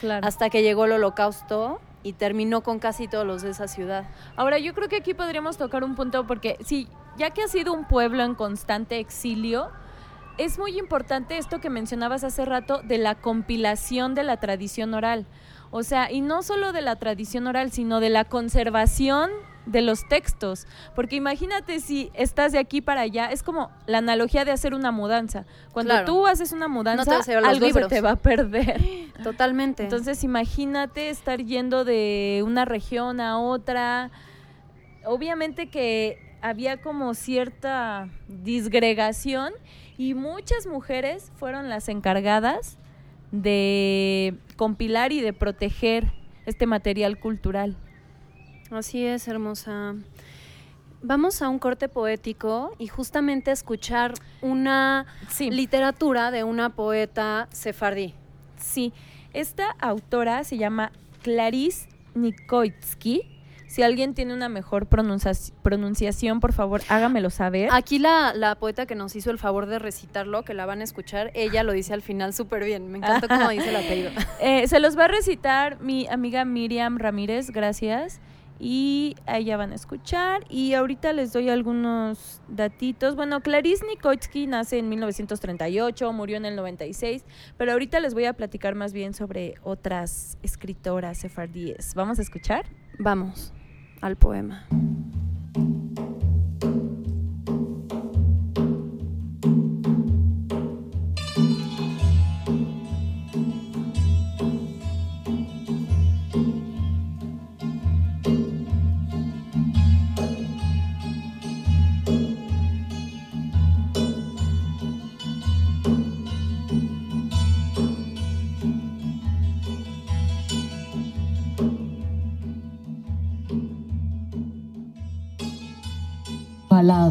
[0.00, 0.26] Claro.
[0.26, 4.04] hasta que llegó el holocausto y terminó con casi todos los de esa ciudad.
[4.36, 7.72] Ahora, yo creo que aquí podríamos tocar un punto porque sí, ya que ha sido
[7.72, 9.70] un pueblo en constante exilio,
[10.36, 15.26] es muy importante esto que mencionabas hace rato de la compilación de la tradición oral.
[15.76, 19.28] O sea, y no solo de la tradición oral, sino de la conservación
[19.66, 20.68] de los textos.
[20.94, 24.92] Porque imagínate si estás de aquí para allá, es como la analogía de hacer una
[24.92, 25.46] mudanza.
[25.72, 26.06] Cuando Claro.
[26.06, 27.88] tú haces una mudanza, algo libros.
[27.88, 28.80] se te va a perder.
[29.24, 29.82] Totalmente.
[29.82, 34.12] Entonces imagínate estar yendo de una región a otra.
[35.04, 39.52] Obviamente que había como cierta disgregación
[39.98, 42.78] y muchas mujeres fueron las encargadas
[43.42, 46.12] de compilar y de proteger
[46.46, 47.76] este material cultural.
[48.70, 49.94] Así es, hermosa.
[51.02, 55.50] Vamos a un corte poético y justamente a escuchar una Sí.
[55.50, 58.14] literatura de una poeta sefardí.
[58.56, 58.92] Sí,
[59.34, 63.33] esta autora se llama Clarice Nikoitsky.
[63.74, 67.70] Si alguien tiene una mejor pronuncia- pronunciación, por favor, hágamelo saber.
[67.72, 70.84] Aquí la, la poeta que nos hizo el favor de recitarlo, que la van a
[70.84, 72.88] escuchar, ella lo dice al final súper bien.
[72.92, 74.10] Me encanta cómo dice el apellido.
[74.40, 78.20] Eh, se los va a recitar mi amiga Miriam Ramírez, gracias.
[78.60, 80.44] Y a ella van a escuchar.
[80.48, 83.16] Y ahorita les doy algunos datitos.
[83.16, 87.24] Bueno, Clarice Nikoitsky nace en 1938, murió en el 96.
[87.58, 91.94] Pero ahorita les voy a platicar más bien sobre otras escritoras sefardíes.
[91.96, 92.66] ¿Vamos a escuchar?
[93.00, 93.52] Vamos
[94.04, 94.66] al poema.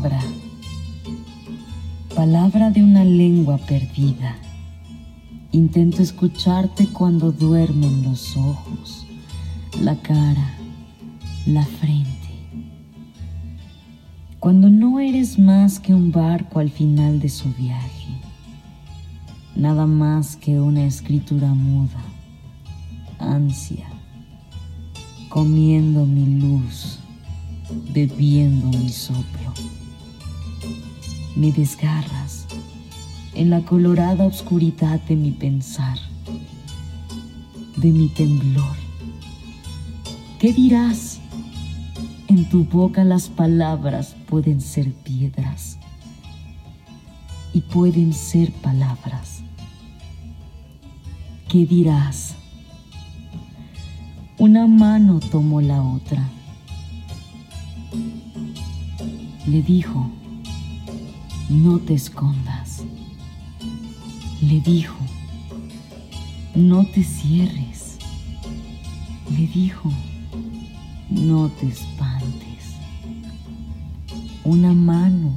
[0.04, 0.24] Palabra.
[2.14, 4.36] Palabra de una lengua perdida.
[5.54, 9.08] Intento escucharte cuando duermen los ojos,
[9.82, 10.56] la cara,
[11.46, 12.10] la frente.
[14.40, 18.20] Cuando no eres más que un barco al final de su viaje.
[19.56, 22.04] Nada más que una escritura muda.
[23.20, 23.88] Ansia.
[25.30, 27.00] Comiendo mi luz
[27.94, 29.53] bebiendo mi soplo.
[31.36, 32.46] Me desgarras
[33.34, 35.98] en la colorada oscuridad de mi pensar,
[37.78, 38.76] de mi temblor.
[40.40, 41.20] ¿Qué dirás?
[42.28, 45.78] En tu boca las palabras pueden ser piedras
[47.54, 49.42] y pueden ser palabras.
[51.50, 52.36] ¿Qué dirás?
[54.38, 56.28] Una mano tomó la otra
[59.46, 60.10] Le dijo,
[61.54, 62.84] no te escondas.
[64.42, 64.96] Le dijo,
[66.56, 67.98] no te cierres.
[69.30, 69.92] Le dijo,
[71.10, 72.74] no te espantes.
[74.44, 75.32] Una mano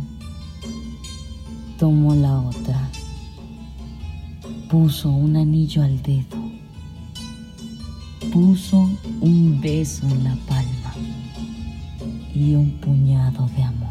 [1.79, 2.89] tomó la otra,
[4.71, 6.39] puso un anillo al dedo,
[8.33, 8.89] puso
[9.21, 10.95] un beso en la palma
[12.35, 13.86] y un puñado de amor.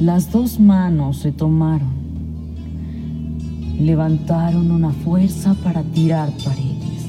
[0.00, 1.94] Las dos manos se tomaron,
[3.80, 7.06] levantaron una fuerza para tirar paredes,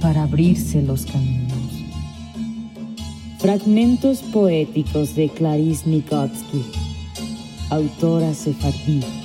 [0.00, 1.46] para abrirse los caminos.
[3.38, 6.64] Fragmentos poéticos de Clarice Nikotsky,
[7.70, 9.19] autora sefardí.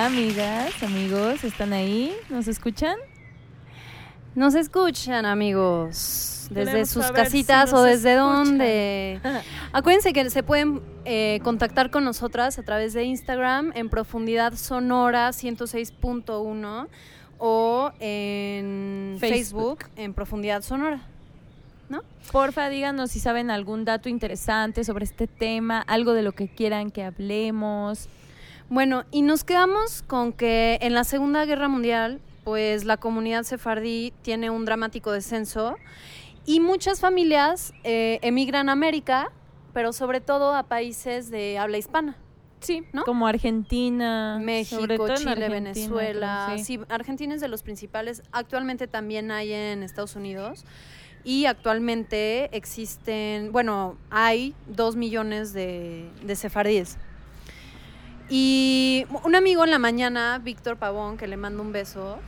[0.00, 2.16] Hola, amigas, amigos, ¿están ahí?
[2.30, 2.96] ¿Nos escuchan?
[4.34, 6.46] nos escuchan, amigos.
[6.48, 8.44] Desde Queremos sus si casitas o desde escuchan.
[8.46, 9.20] dónde.
[9.74, 15.28] Acuérdense que se pueden eh, contactar con nosotras a través de Instagram en profundidad sonora
[15.28, 16.88] 106.1
[17.36, 19.80] o en Facebook.
[19.80, 21.02] Facebook en profundidad sonora.
[22.32, 26.90] Porfa, díganos si saben algún dato interesante sobre este tema, algo de lo que quieran
[26.90, 28.08] que hablemos.
[28.70, 34.12] Bueno, y nos quedamos con que en la Segunda Guerra Mundial, pues la comunidad sefardí
[34.22, 35.74] tiene un dramático descenso
[36.46, 39.32] y muchas familias eh, emigran a América,
[39.74, 42.16] pero sobre todo a países de habla hispana.
[42.60, 43.02] Sí, ¿no?
[43.04, 46.56] Como Argentina, México, sobre todo en Chile, Argentina, Venezuela.
[46.62, 46.78] sí.
[46.90, 48.22] Argentina es de los principales.
[48.30, 50.64] Actualmente también hay en Estados Unidos.
[51.24, 56.98] Y actualmente existen, bueno, hay dos millones de, de sefardíes.
[58.30, 62.18] Y un amigo en la mañana, Víctor Pavón, que le mando un beso,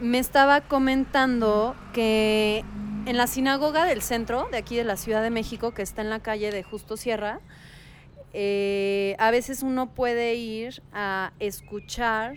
[0.00, 2.64] me estaba comentando que
[3.06, 6.10] en la sinagoga del centro, de aquí de la Ciudad de México, que está en
[6.10, 7.38] la calle de Justo Sierra,
[8.32, 12.34] eh, a veces uno puede ir a escuchar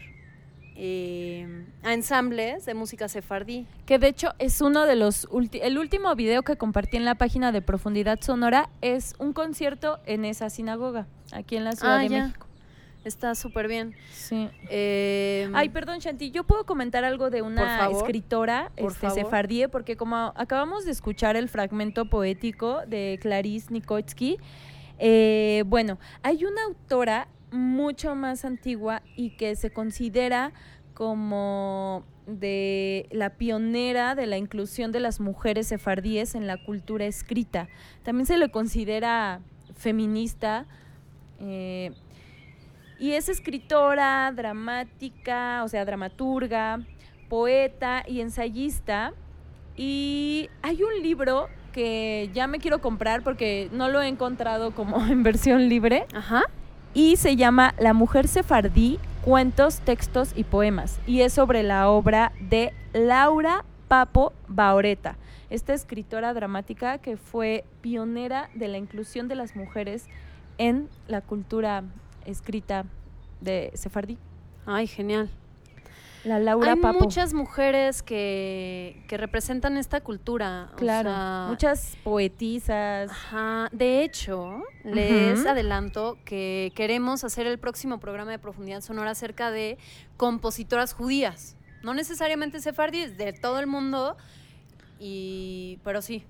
[0.81, 3.65] eh, a ensambles de música sefardí.
[3.85, 7.15] Que de hecho es uno de los ulti- el último video que compartí en la
[7.15, 11.99] página de Profundidad Sonora es un concierto en esa sinagoga aquí en la Ciudad Ah,
[11.99, 12.23] de ya.
[12.27, 12.47] México.
[13.05, 13.95] Está súper bien.
[14.11, 14.49] Sí.
[14.69, 17.97] Eh, Ay, perdón, Shanti, yo puedo comentar algo de una Por favor.
[18.03, 19.15] escritora Por este, favor.
[19.23, 24.37] sefardí, porque como acabamos de escuchar el fragmento poético de Clarice Nikotsky,
[24.99, 30.51] eh, bueno, hay una autora mucho más antigua y que se considera
[30.93, 37.69] como de la pionera de la inclusión de las mujeres sefardíes en la cultura escrita.
[38.03, 39.39] También se le considera
[39.73, 40.65] feminista.
[41.39, 41.91] eh,
[42.99, 46.81] y es escritora, dramática, o sea, dramaturga,
[47.29, 49.13] poeta y ensayista.
[49.77, 55.05] Y hay un libro que ya me quiero comprar porque no lo he encontrado como
[55.07, 56.05] en versión libre.
[56.13, 56.43] Ajá.
[56.93, 60.99] Y se llama La mujer sefardí, cuentos, textos y poemas.
[61.07, 65.15] Y es sobre la obra de Laura Papo Baoreta,
[65.49, 70.05] esta escritora dramática que fue pionera de la inclusión de las mujeres
[70.57, 71.83] en la cultura
[72.25, 72.85] escrita
[73.41, 74.17] de sefardí.
[74.65, 75.29] Ay, genial.
[76.25, 76.99] La Laura Hay Papo.
[76.99, 80.69] muchas mujeres que, que representan esta cultura.
[80.73, 83.09] o claro, sea, muchas poetisas.
[83.09, 83.69] Ajá.
[83.71, 89.77] De hecho, les adelanto que queremos hacer el próximo programa de profundidad sonora acerca de
[90.17, 91.55] compositoras judías.
[91.83, 94.17] No necesariamente sefardíes, de todo el mundo.
[94.99, 96.25] Y, pero sí.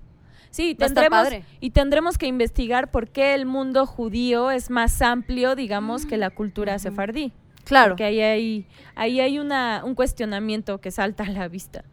[0.50, 1.44] Sí, tendremos, padre.
[1.60, 6.30] y tendremos que investigar por qué el mundo judío es más amplio, digamos, que la
[6.30, 6.82] cultura Ujú.
[6.82, 7.32] sefardí.
[7.64, 7.90] Claro.
[7.92, 11.84] Porque ahí hay, ahí hay una, un cuestionamiento que salta a la vista.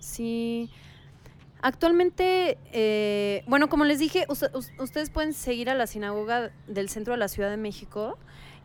[0.00, 0.68] Sí.
[1.62, 6.88] Actualmente, eh, bueno, como les dije, us- us- ustedes pueden seguir a la sinagoga del
[6.88, 8.18] centro de la Ciudad de México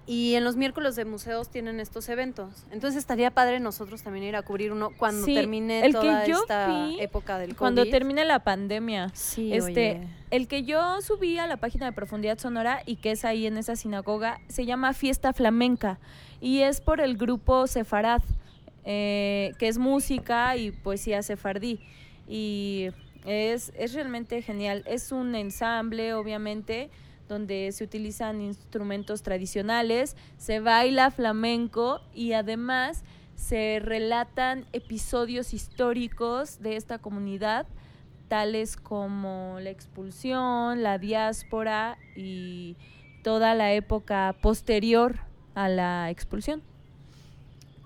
[0.08, 2.66] y en los miércoles de museos tienen estos eventos.
[2.72, 6.28] Entonces estaría padre nosotros también ir a cubrir uno cuando Sí, termine el que toda
[6.28, 7.92] yo esta fui época del Cuando COVID.
[7.92, 9.10] termine la pandemia.
[9.14, 10.08] Sí, este, oye.
[10.30, 13.58] el que yo subí a la página de Profundidad Sonora y que es ahí en
[13.58, 15.98] esa sinagoga, se llama Fiesta Flamenca
[16.40, 18.22] y es por el grupo Sefarad.
[18.88, 21.80] eh, que es música y poesía sefardí.
[22.28, 22.90] Y
[23.26, 24.84] es, es realmente genial.
[24.86, 26.92] Es un ensamble, obviamente,
[27.28, 33.04] donde se utilizan instrumentos tradicionales, se baila flamenco y además
[33.36, 37.68] se relatan episodios históricos de esta comunidad,
[38.28, 42.78] tales como la expulsión, la diáspora y
[43.24, 45.20] toda la época posterior
[45.54, 46.62] a la expulsión.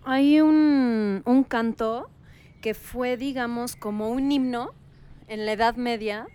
[0.05, 2.09] Hay un, un canto
[2.61, 4.71] que fue, digamos, como un himno
[5.27, 6.27] en la Edad Media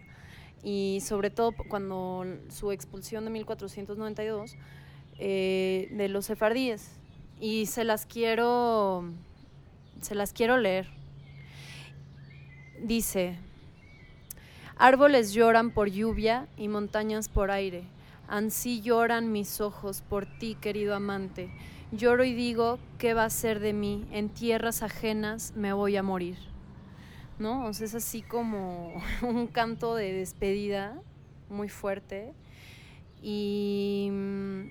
[0.64, 4.56] y sobre todo cuando su expulsión de 1492
[5.18, 6.90] eh, de los sefardíes.
[7.38, 9.04] Y se las quiero
[10.00, 10.88] se las quiero leer.
[12.82, 13.36] Dice
[14.76, 17.84] árboles lloran por lluvia y montañas por aire.
[18.26, 21.50] Ansí lloran mis ojos por ti querido amante.
[21.92, 26.02] Lloro y digo qué va a ser de mí en tierras ajenas me voy a
[26.02, 26.53] morir
[27.38, 27.66] ¿no?
[27.66, 31.00] O sea, es así como un canto de despedida
[31.48, 32.32] muy fuerte.
[33.22, 34.62] Y mm,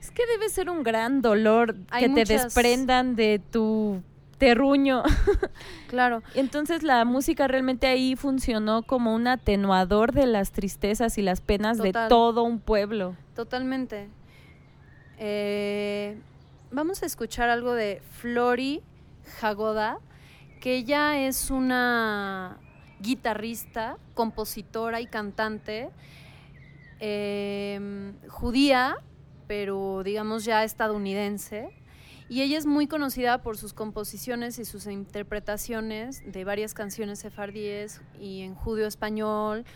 [0.00, 4.02] es que debe ser un gran dolor que te desprendan de tu
[4.38, 5.02] terruño.
[5.88, 6.22] Claro.
[6.34, 11.78] Entonces la música realmente ahí funcionó como un atenuador de las tristezas y las penas
[11.78, 13.14] de todo un pueblo.
[13.36, 14.08] Totalmente.
[15.18, 16.18] Eh,
[16.72, 18.82] vamos a escuchar algo de Flori
[19.38, 19.98] Jagoda
[20.64, 22.56] que ella es una
[22.98, 25.90] guitarrista, compositora y cantante
[27.00, 28.96] em, judía,
[29.46, 31.68] pero digamos ya estadounidense.
[32.30, 38.00] Y ella es muy conocida por sus composiciones y sus interpretaciones de varias canciones sefardíes
[38.18, 39.66] y en judío español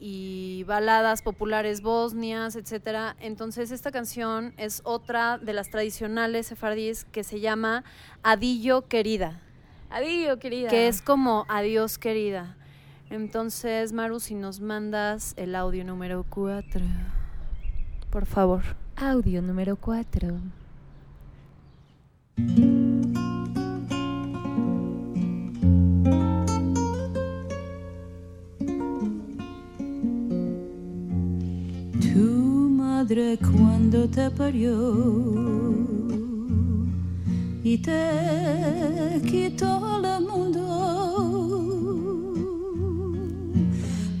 [0.00, 3.14] y baladas populares bosnias, etc.
[3.20, 7.84] Entonces esta canción es otra de las tradicionales sefardíes que se llama
[8.24, 9.40] Adillo Querida.
[9.94, 10.68] Adiós, querida.
[10.70, 12.56] Que es como adiós, querida.
[13.10, 16.80] Entonces, Maru, si nos mandas el audio número 4,
[18.10, 18.62] por favor.
[18.96, 20.34] Audio número 4.
[32.00, 32.18] Tu
[32.68, 36.03] madre cuando te parió
[37.64, 40.60] y te quitó el mundo.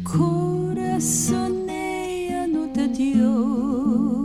[0.02, 4.22] Corazón ella no te dio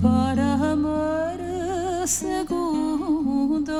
[0.00, 1.38] para amar
[2.06, 3.72] segundo.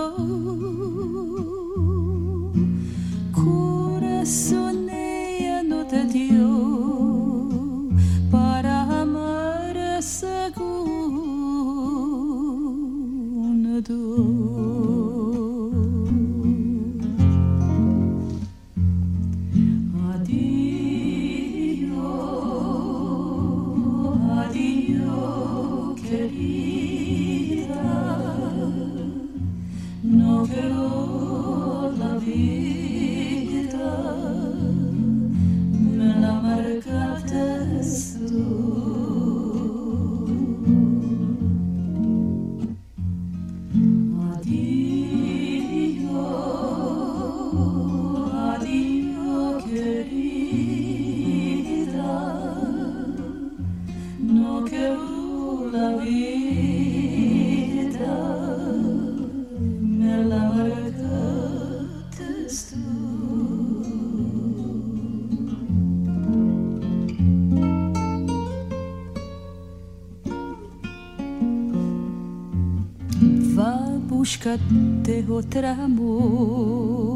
[75.26, 77.12] Búscate otro amor.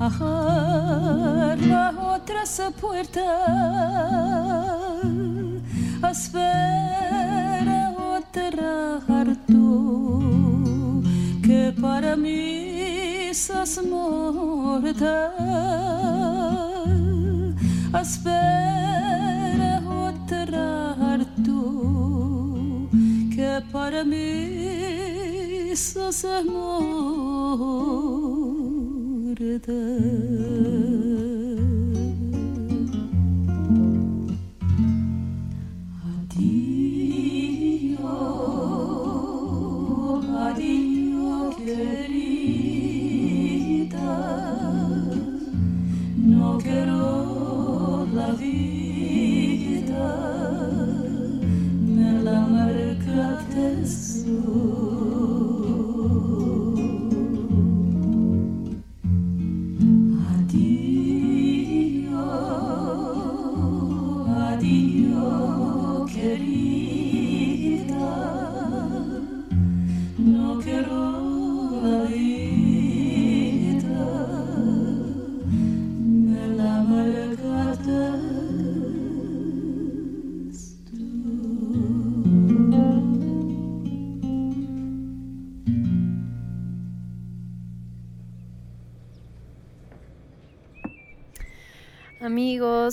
[0.00, 3.31] Agarra otras puertas,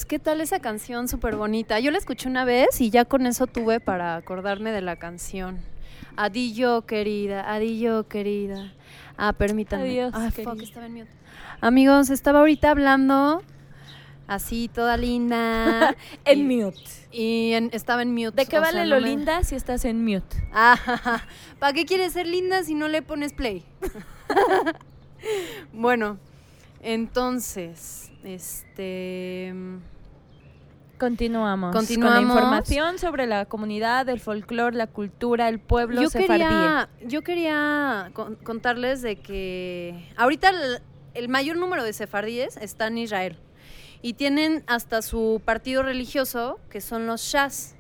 [0.06, 1.80] ¿qué tal esa canción súper bonita?
[1.80, 5.60] Yo la escuché una vez y ya con eso tuve para acordarme de la canción.
[6.18, 8.74] Adillo, querida, adillo, querida.
[9.18, 9.84] Ah, permítanme.
[9.90, 11.12] Adiós, ah, fuck, estaba en mute.
[11.62, 13.42] Amigos, estaba ahorita hablando
[14.28, 15.96] así, toda linda.
[16.26, 16.82] En y, mute.
[17.12, 18.32] Y en- estaba en mute.
[18.32, 20.38] ¿De qué vale sea, lo no me- linda si estás en mute?
[20.54, 21.24] Ah,
[21.60, 23.64] ¿para qué quieres ser linda si no le pones play?
[25.74, 26.18] bueno,
[26.82, 29.54] entonces, este...
[30.98, 31.74] Continuamos.
[31.74, 32.18] Continuamos.
[32.18, 36.40] Con la información sobre la comunidad, el folclore, la cultura, el pueblo Yo sefardí.
[36.44, 40.82] quería, yo quería con- contarles de que ahorita el,
[41.14, 43.38] el mayor número de sefardíes está en Israel
[44.02, 47.76] y tienen hasta su partido religioso, que son los Shas.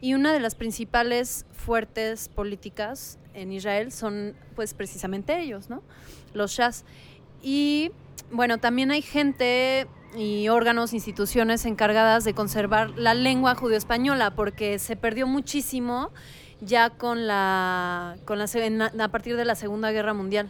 [0.00, 5.82] Y una de las principales fuertes políticas en Israel son pues precisamente ellos, ¿no?
[6.32, 6.84] Los Shas.
[7.42, 7.90] Y
[8.30, 9.86] bueno, también hay gente
[10.16, 16.10] y órganos, instituciones encargadas de conservar la lengua judío-española, porque se perdió muchísimo
[16.60, 20.48] ya con la, con la a partir de la Segunda Guerra Mundial.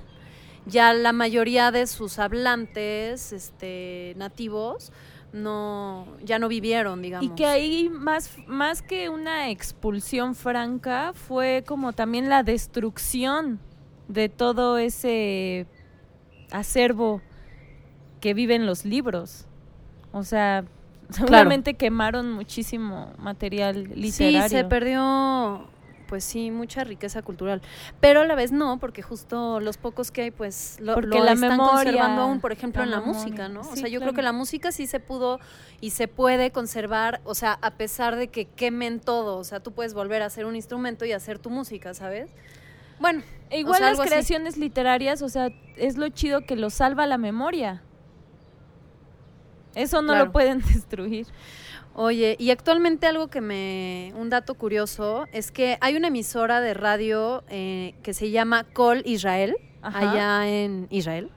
[0.67, 4.93] Ya la mayoría de sus hablantes este, nativos
[5.33, 7.27] no, ya no vivieron, digamos.
[7.27, 13.59] Y que ahí más, más que una expulsión franca fue como también la destrucción
[14.09, 15.67] de todo ese
[16.53, 17.21] acervo
[18.21, 19.47] que vive en los libros.
[20.13, 20.65] O sea,
[21.11, 24.43] seguramente quemaron muchísimo material literario.
[24.43, 25.67] Sí, se perdió,
[26.07, 27.63] pues sí, mucha riqueza cultural.
[28.01, 31.25] Pero a la vez no, porque justo los pocos que hay, pues lo, Porque lo
[31.25, 33.21] la están memoria, conservando aún, por ejemplo, en la memoria.
[33.21, 33.61] música, ¿no?
[33.61, 34.01] o sea, yo claro.
[34.01, 35.41] creo que la música sí se pudo
[35.81, 39.39] y se puede conservar, o sea, a pesar de que quemen todo.
[39.39, 42.31] O sea, tú puedes volver a hacer un instrumento y hacer tu música, ¿sabes?
[43.01, 43.23] Bueno,
[43.53, 44.09] O igual sea, las así.
[44.09, 47.83] creaciones literarias, o sea, es lo chido que lo salva la memoria.
[49.75, 50.27] Eso no Claro.
[50.27, 51.27] lo pueden destruir.
[51.95, 56.73] Oye, y actualmente algo que me, un dato curioso, es que hay una emisora de
[56.73, 59.99] radio eh, que se llama Col Israel, Ajá.
[60.11, 61.31] allá en Israel,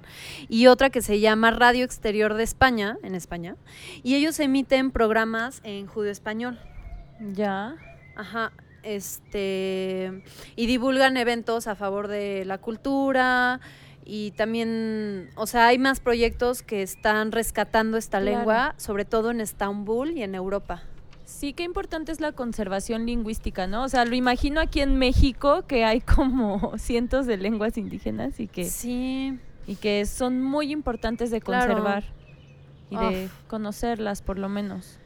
[0.47, 3.57] y otra que se llama Radio Exterior de España, en España,
[4.01, 6.57] y ellos emiten programas en judío español.
[7.33, 7.75] Ya.
[8.15, 8.53] Ajá.
[8.85, 10.21] Este
[10.55, 13.59] y divulgan eventos a favor de la cultura
[14.05, 18.37] y también, o sea, hay más proyectos que están rescatando esta Claro.
[18.37, 20.83] lengua, sobre todo en Estambul y en Europa.
[21.25, 23.83] Sí, qué importante es la conservación lingüística, ¿no?
[23.83, 28.47] O sea, lo imagino aquí en México que hay como cientos de lenguas indígenas y
[28.47, 31.73] que, Sí, y que son muy importantes de Claro.
[31.73, 32.03] conservar
[32.91, 33.31] y de Uf.
[33.47, 34.99] conocerlas por lo menos.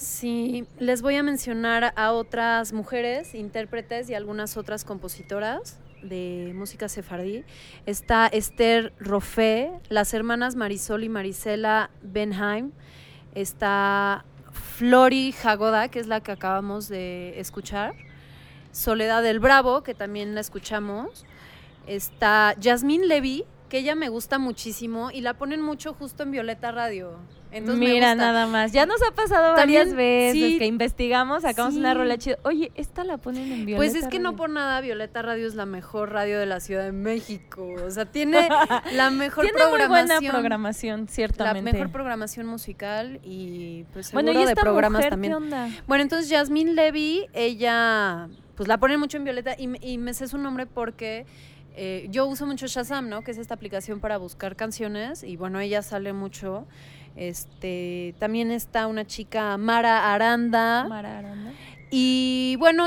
[0.00, 0.66] Sí.
[0.78, 7.44] Les voy a mencionar a otras mujeres, intérpretes y algunas otras compositoras de música sefardí.
[7.86, 12.72] Está Esther Rofé, las hermanas Marisol y Marisela Benheim.
[13.34, 17.94] Está Flori Jagoda, que es la que acabamos de escuchar.
[18.72, 21.24] Soledad del Bravo, que también la escuchamos.
[21.86, 26.72] Está Yasmín Levy, que ella me gusta muchísimo y la ponen mucho justo en Violeta
[26.72, 27.18] Radio.
[27.52, 28.14] Entonces me Mira, gusta.
[28.26, 28.72] nada más.
[28.72, 30.58] Ya nos ha pasado También, varias veces sí.
[30.58, 32.38] que investigamos, sacamos una rola chida.
[32.44, 35.54] Oye, esta la ponen en Violeta Pues es que no por nada Violeta Radio es
[35.56, 37.66] la mejor radio de la Ciudad de México.
[37.84, 38.48] O sea, tiene
[38.94, 40.18] la mejor Tiene muy programación.
[40.20, 41.72] buena programación, la ciertamente.
[41.72, 45.32] mejor programación musical y pues seguro bueno, y de esta programas mujer, también.
[45.32, 45.68] ¿qué onda?
[45.86, 50.14] Bueno, entonces Yasmín Levy, ella, pues la ponen mucho en Violeta y, me- y me
[50.14, 51.26] sé su nombre porque
[51.76, 53.22] eh, yo uso mucho Shazam, ¿no?
[53.22, 56.66] Que es esta aplicación para buscar canciones y bueno, ella sale mucho.
[57.16, 61.52] Este, también está una chica Mara Aranda Mara Aranda.
[61.90, 62.86] y bueno,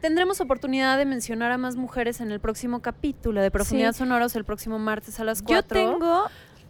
[0.00, 3.98] tendremos oportunidad de mencionar a más mujeres en el próximo capítulo de Profundidad Sí.
[3.98, 5.62] Sonoros el próximo martes a las Yo 4.
[5.78, 6.24] tengo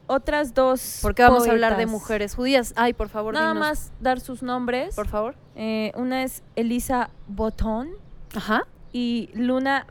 [0.09, 0.99] otras dos.
[1.03, 2.72] porque vamos a hablar de mujeres judías.
[2.76, 4.97] Ay, por favor, Nada dinos, más dar sus nombres.
[4.97, 5.36] por favor.
[5.55, 7.91] Eh, una es Elisa Botón
[8.34, 8.62] Ajá.
[8.93, 9.86] y Luna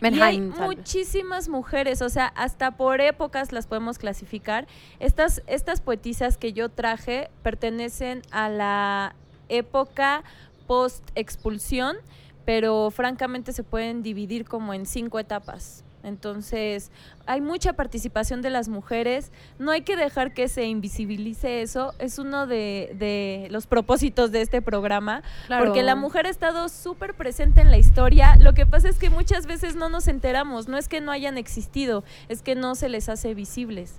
[0.00, 4.66] Y hay muchísimas mujeres, o sea, hasta por épocas las podemos clasificar.
[5.00, 9.14] Estas, estas poetisas que yo traje pertenecen a la
[9.48, 10.22] época
[10.66, 11.96] post-expulsión,
[12.44, 15.84] pero francamente se pueden dividir como en cinco etapas.
[16.02, 16.90] Entonces,
[17.26, 19.32] hay mucha participación de las mujeres.
[19.58, 21.92] No hay que dejar que se invisibilice eso.
[21.98, 25.22] Es uno de, de los propósitos de este programa.
[25.46, 25.64] Claro.
[25.64, 28.36] Porque la mujer ha estado súper presente en la historia.
[28.36, 30.68] Lo que pasa es que muchas veces no nos enteramos.
[30.68, 33.96] No es que no hayan existido, es que no se les hace visibles.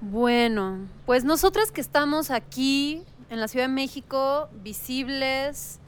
[0.00, 5.80] Bueno, pues nosotras que estamos aquí en la Ciudad de México, visibles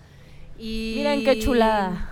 [0.59, 0.95] y...
[0.97, 2.10] Miren qué chulada.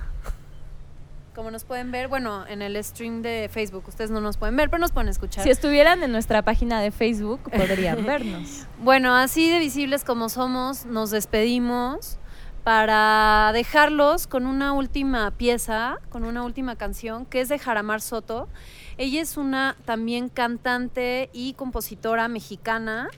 [1.38, 4.70] Como nos pueden ver, bueno, en el stream de Facebook, ustedes no nos pueden ver,
[4.70, 5.44] pero nos pueden escuchar.
[5.44, 8.66] Si estuvieran en nuestra página de Facebook, podrían vernos.
[8.80, 12.18] Bueno, así de visibles como somos, nos despedimos
[12.64, 18.48] para dejarlos con una última pieza, con una última canción, que es de Jaramar Soto.
[18.96, 23.10] Ella es una también cantante y compositora mexicana.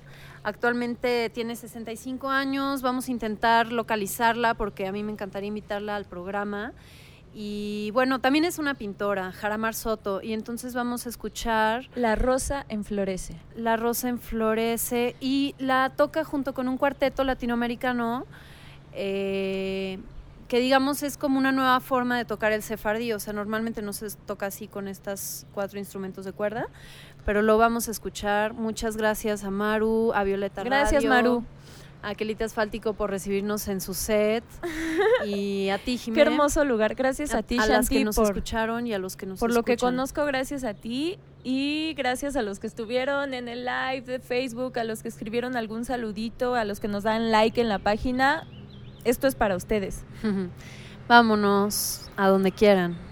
[0.42, 2.82] Actualmente tiene 65 años.
[2.82, 6.74] Vamos a intentar localizarla porque a mí me encantaría invitarla al programa.
[7.32, 10.20] Y bueno, también es una pintora, Jaramar Soto.
[10.22, 13.36] Y entonces vamos a escuchar La rosa enflorece.
[13.54, 18.26] La Rosa Enflorece y la toca junto con un cuarteto latinoamericano
[18.92, 19.98] eh,
[20.48, 23.92] que digamos es como una nueva forma de tocar el sefardí, o sea, normalmente no
[23.92, 26.66] se toca así con estos cuatro instrumentos de cuerda,
[27.24, 28.52] pero lo vamos a escuchar.
[28.52, 31.44] Muchas gracias a Maru, a Violeta Gracias, Radio, Maru.
[32.02, 34.44] A Kelita Asfáltico por recibirnos en su set
[35.26, 36.22] y a ti, Qué Jimena.
[36.30, 36.94] hermoso lugar.
[36.94, 39.52] Gracias a, ti, a las que nos por, escucharon y a los que nos por
[39.52, 41.18] lo que conozco, gracias a ti.
[41.42, 45.56] Y gracias a los que estuvieron en el live de Facebook, a los que escribieron
[45.56, 48.46] algún saludito, a los que nos dan like en la página.
[49.04, 50.04] Esto es para ustedes.
[51.08, 53.09] Vámonos a donde quieran.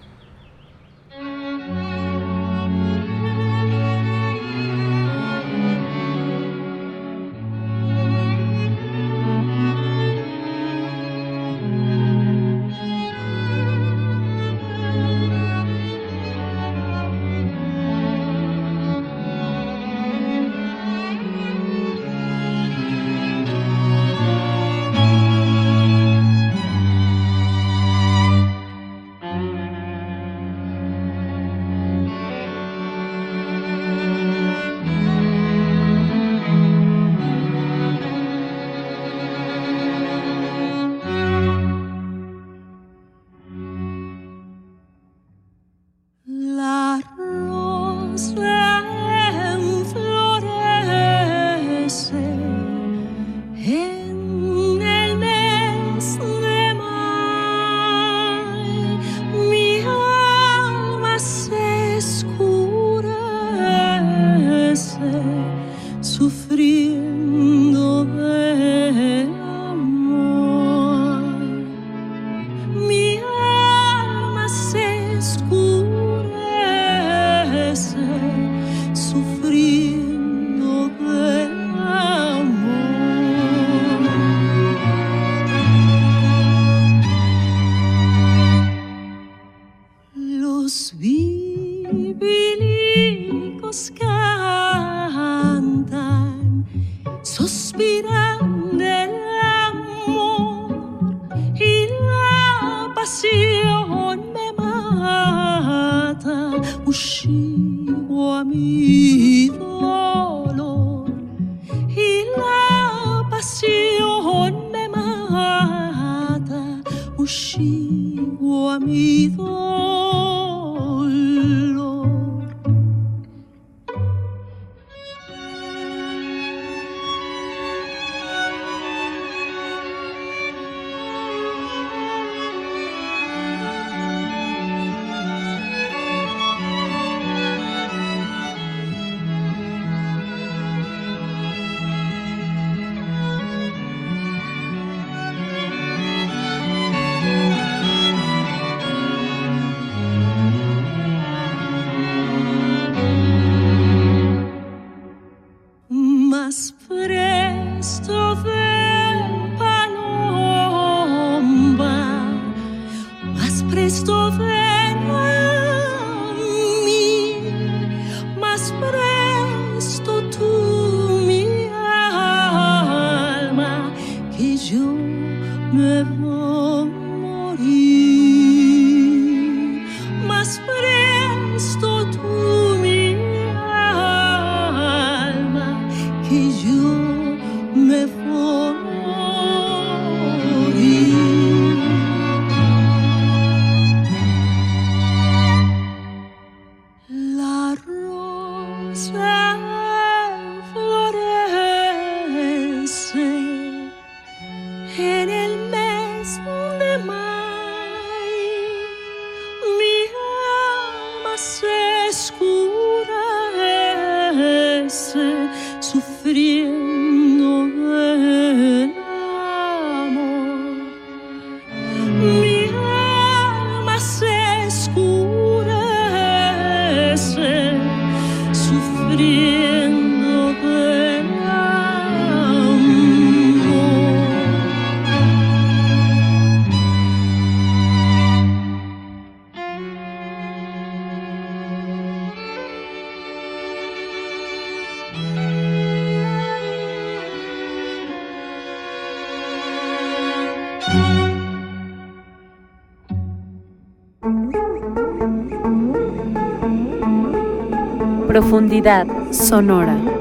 [259.33, 260.18] Sonora.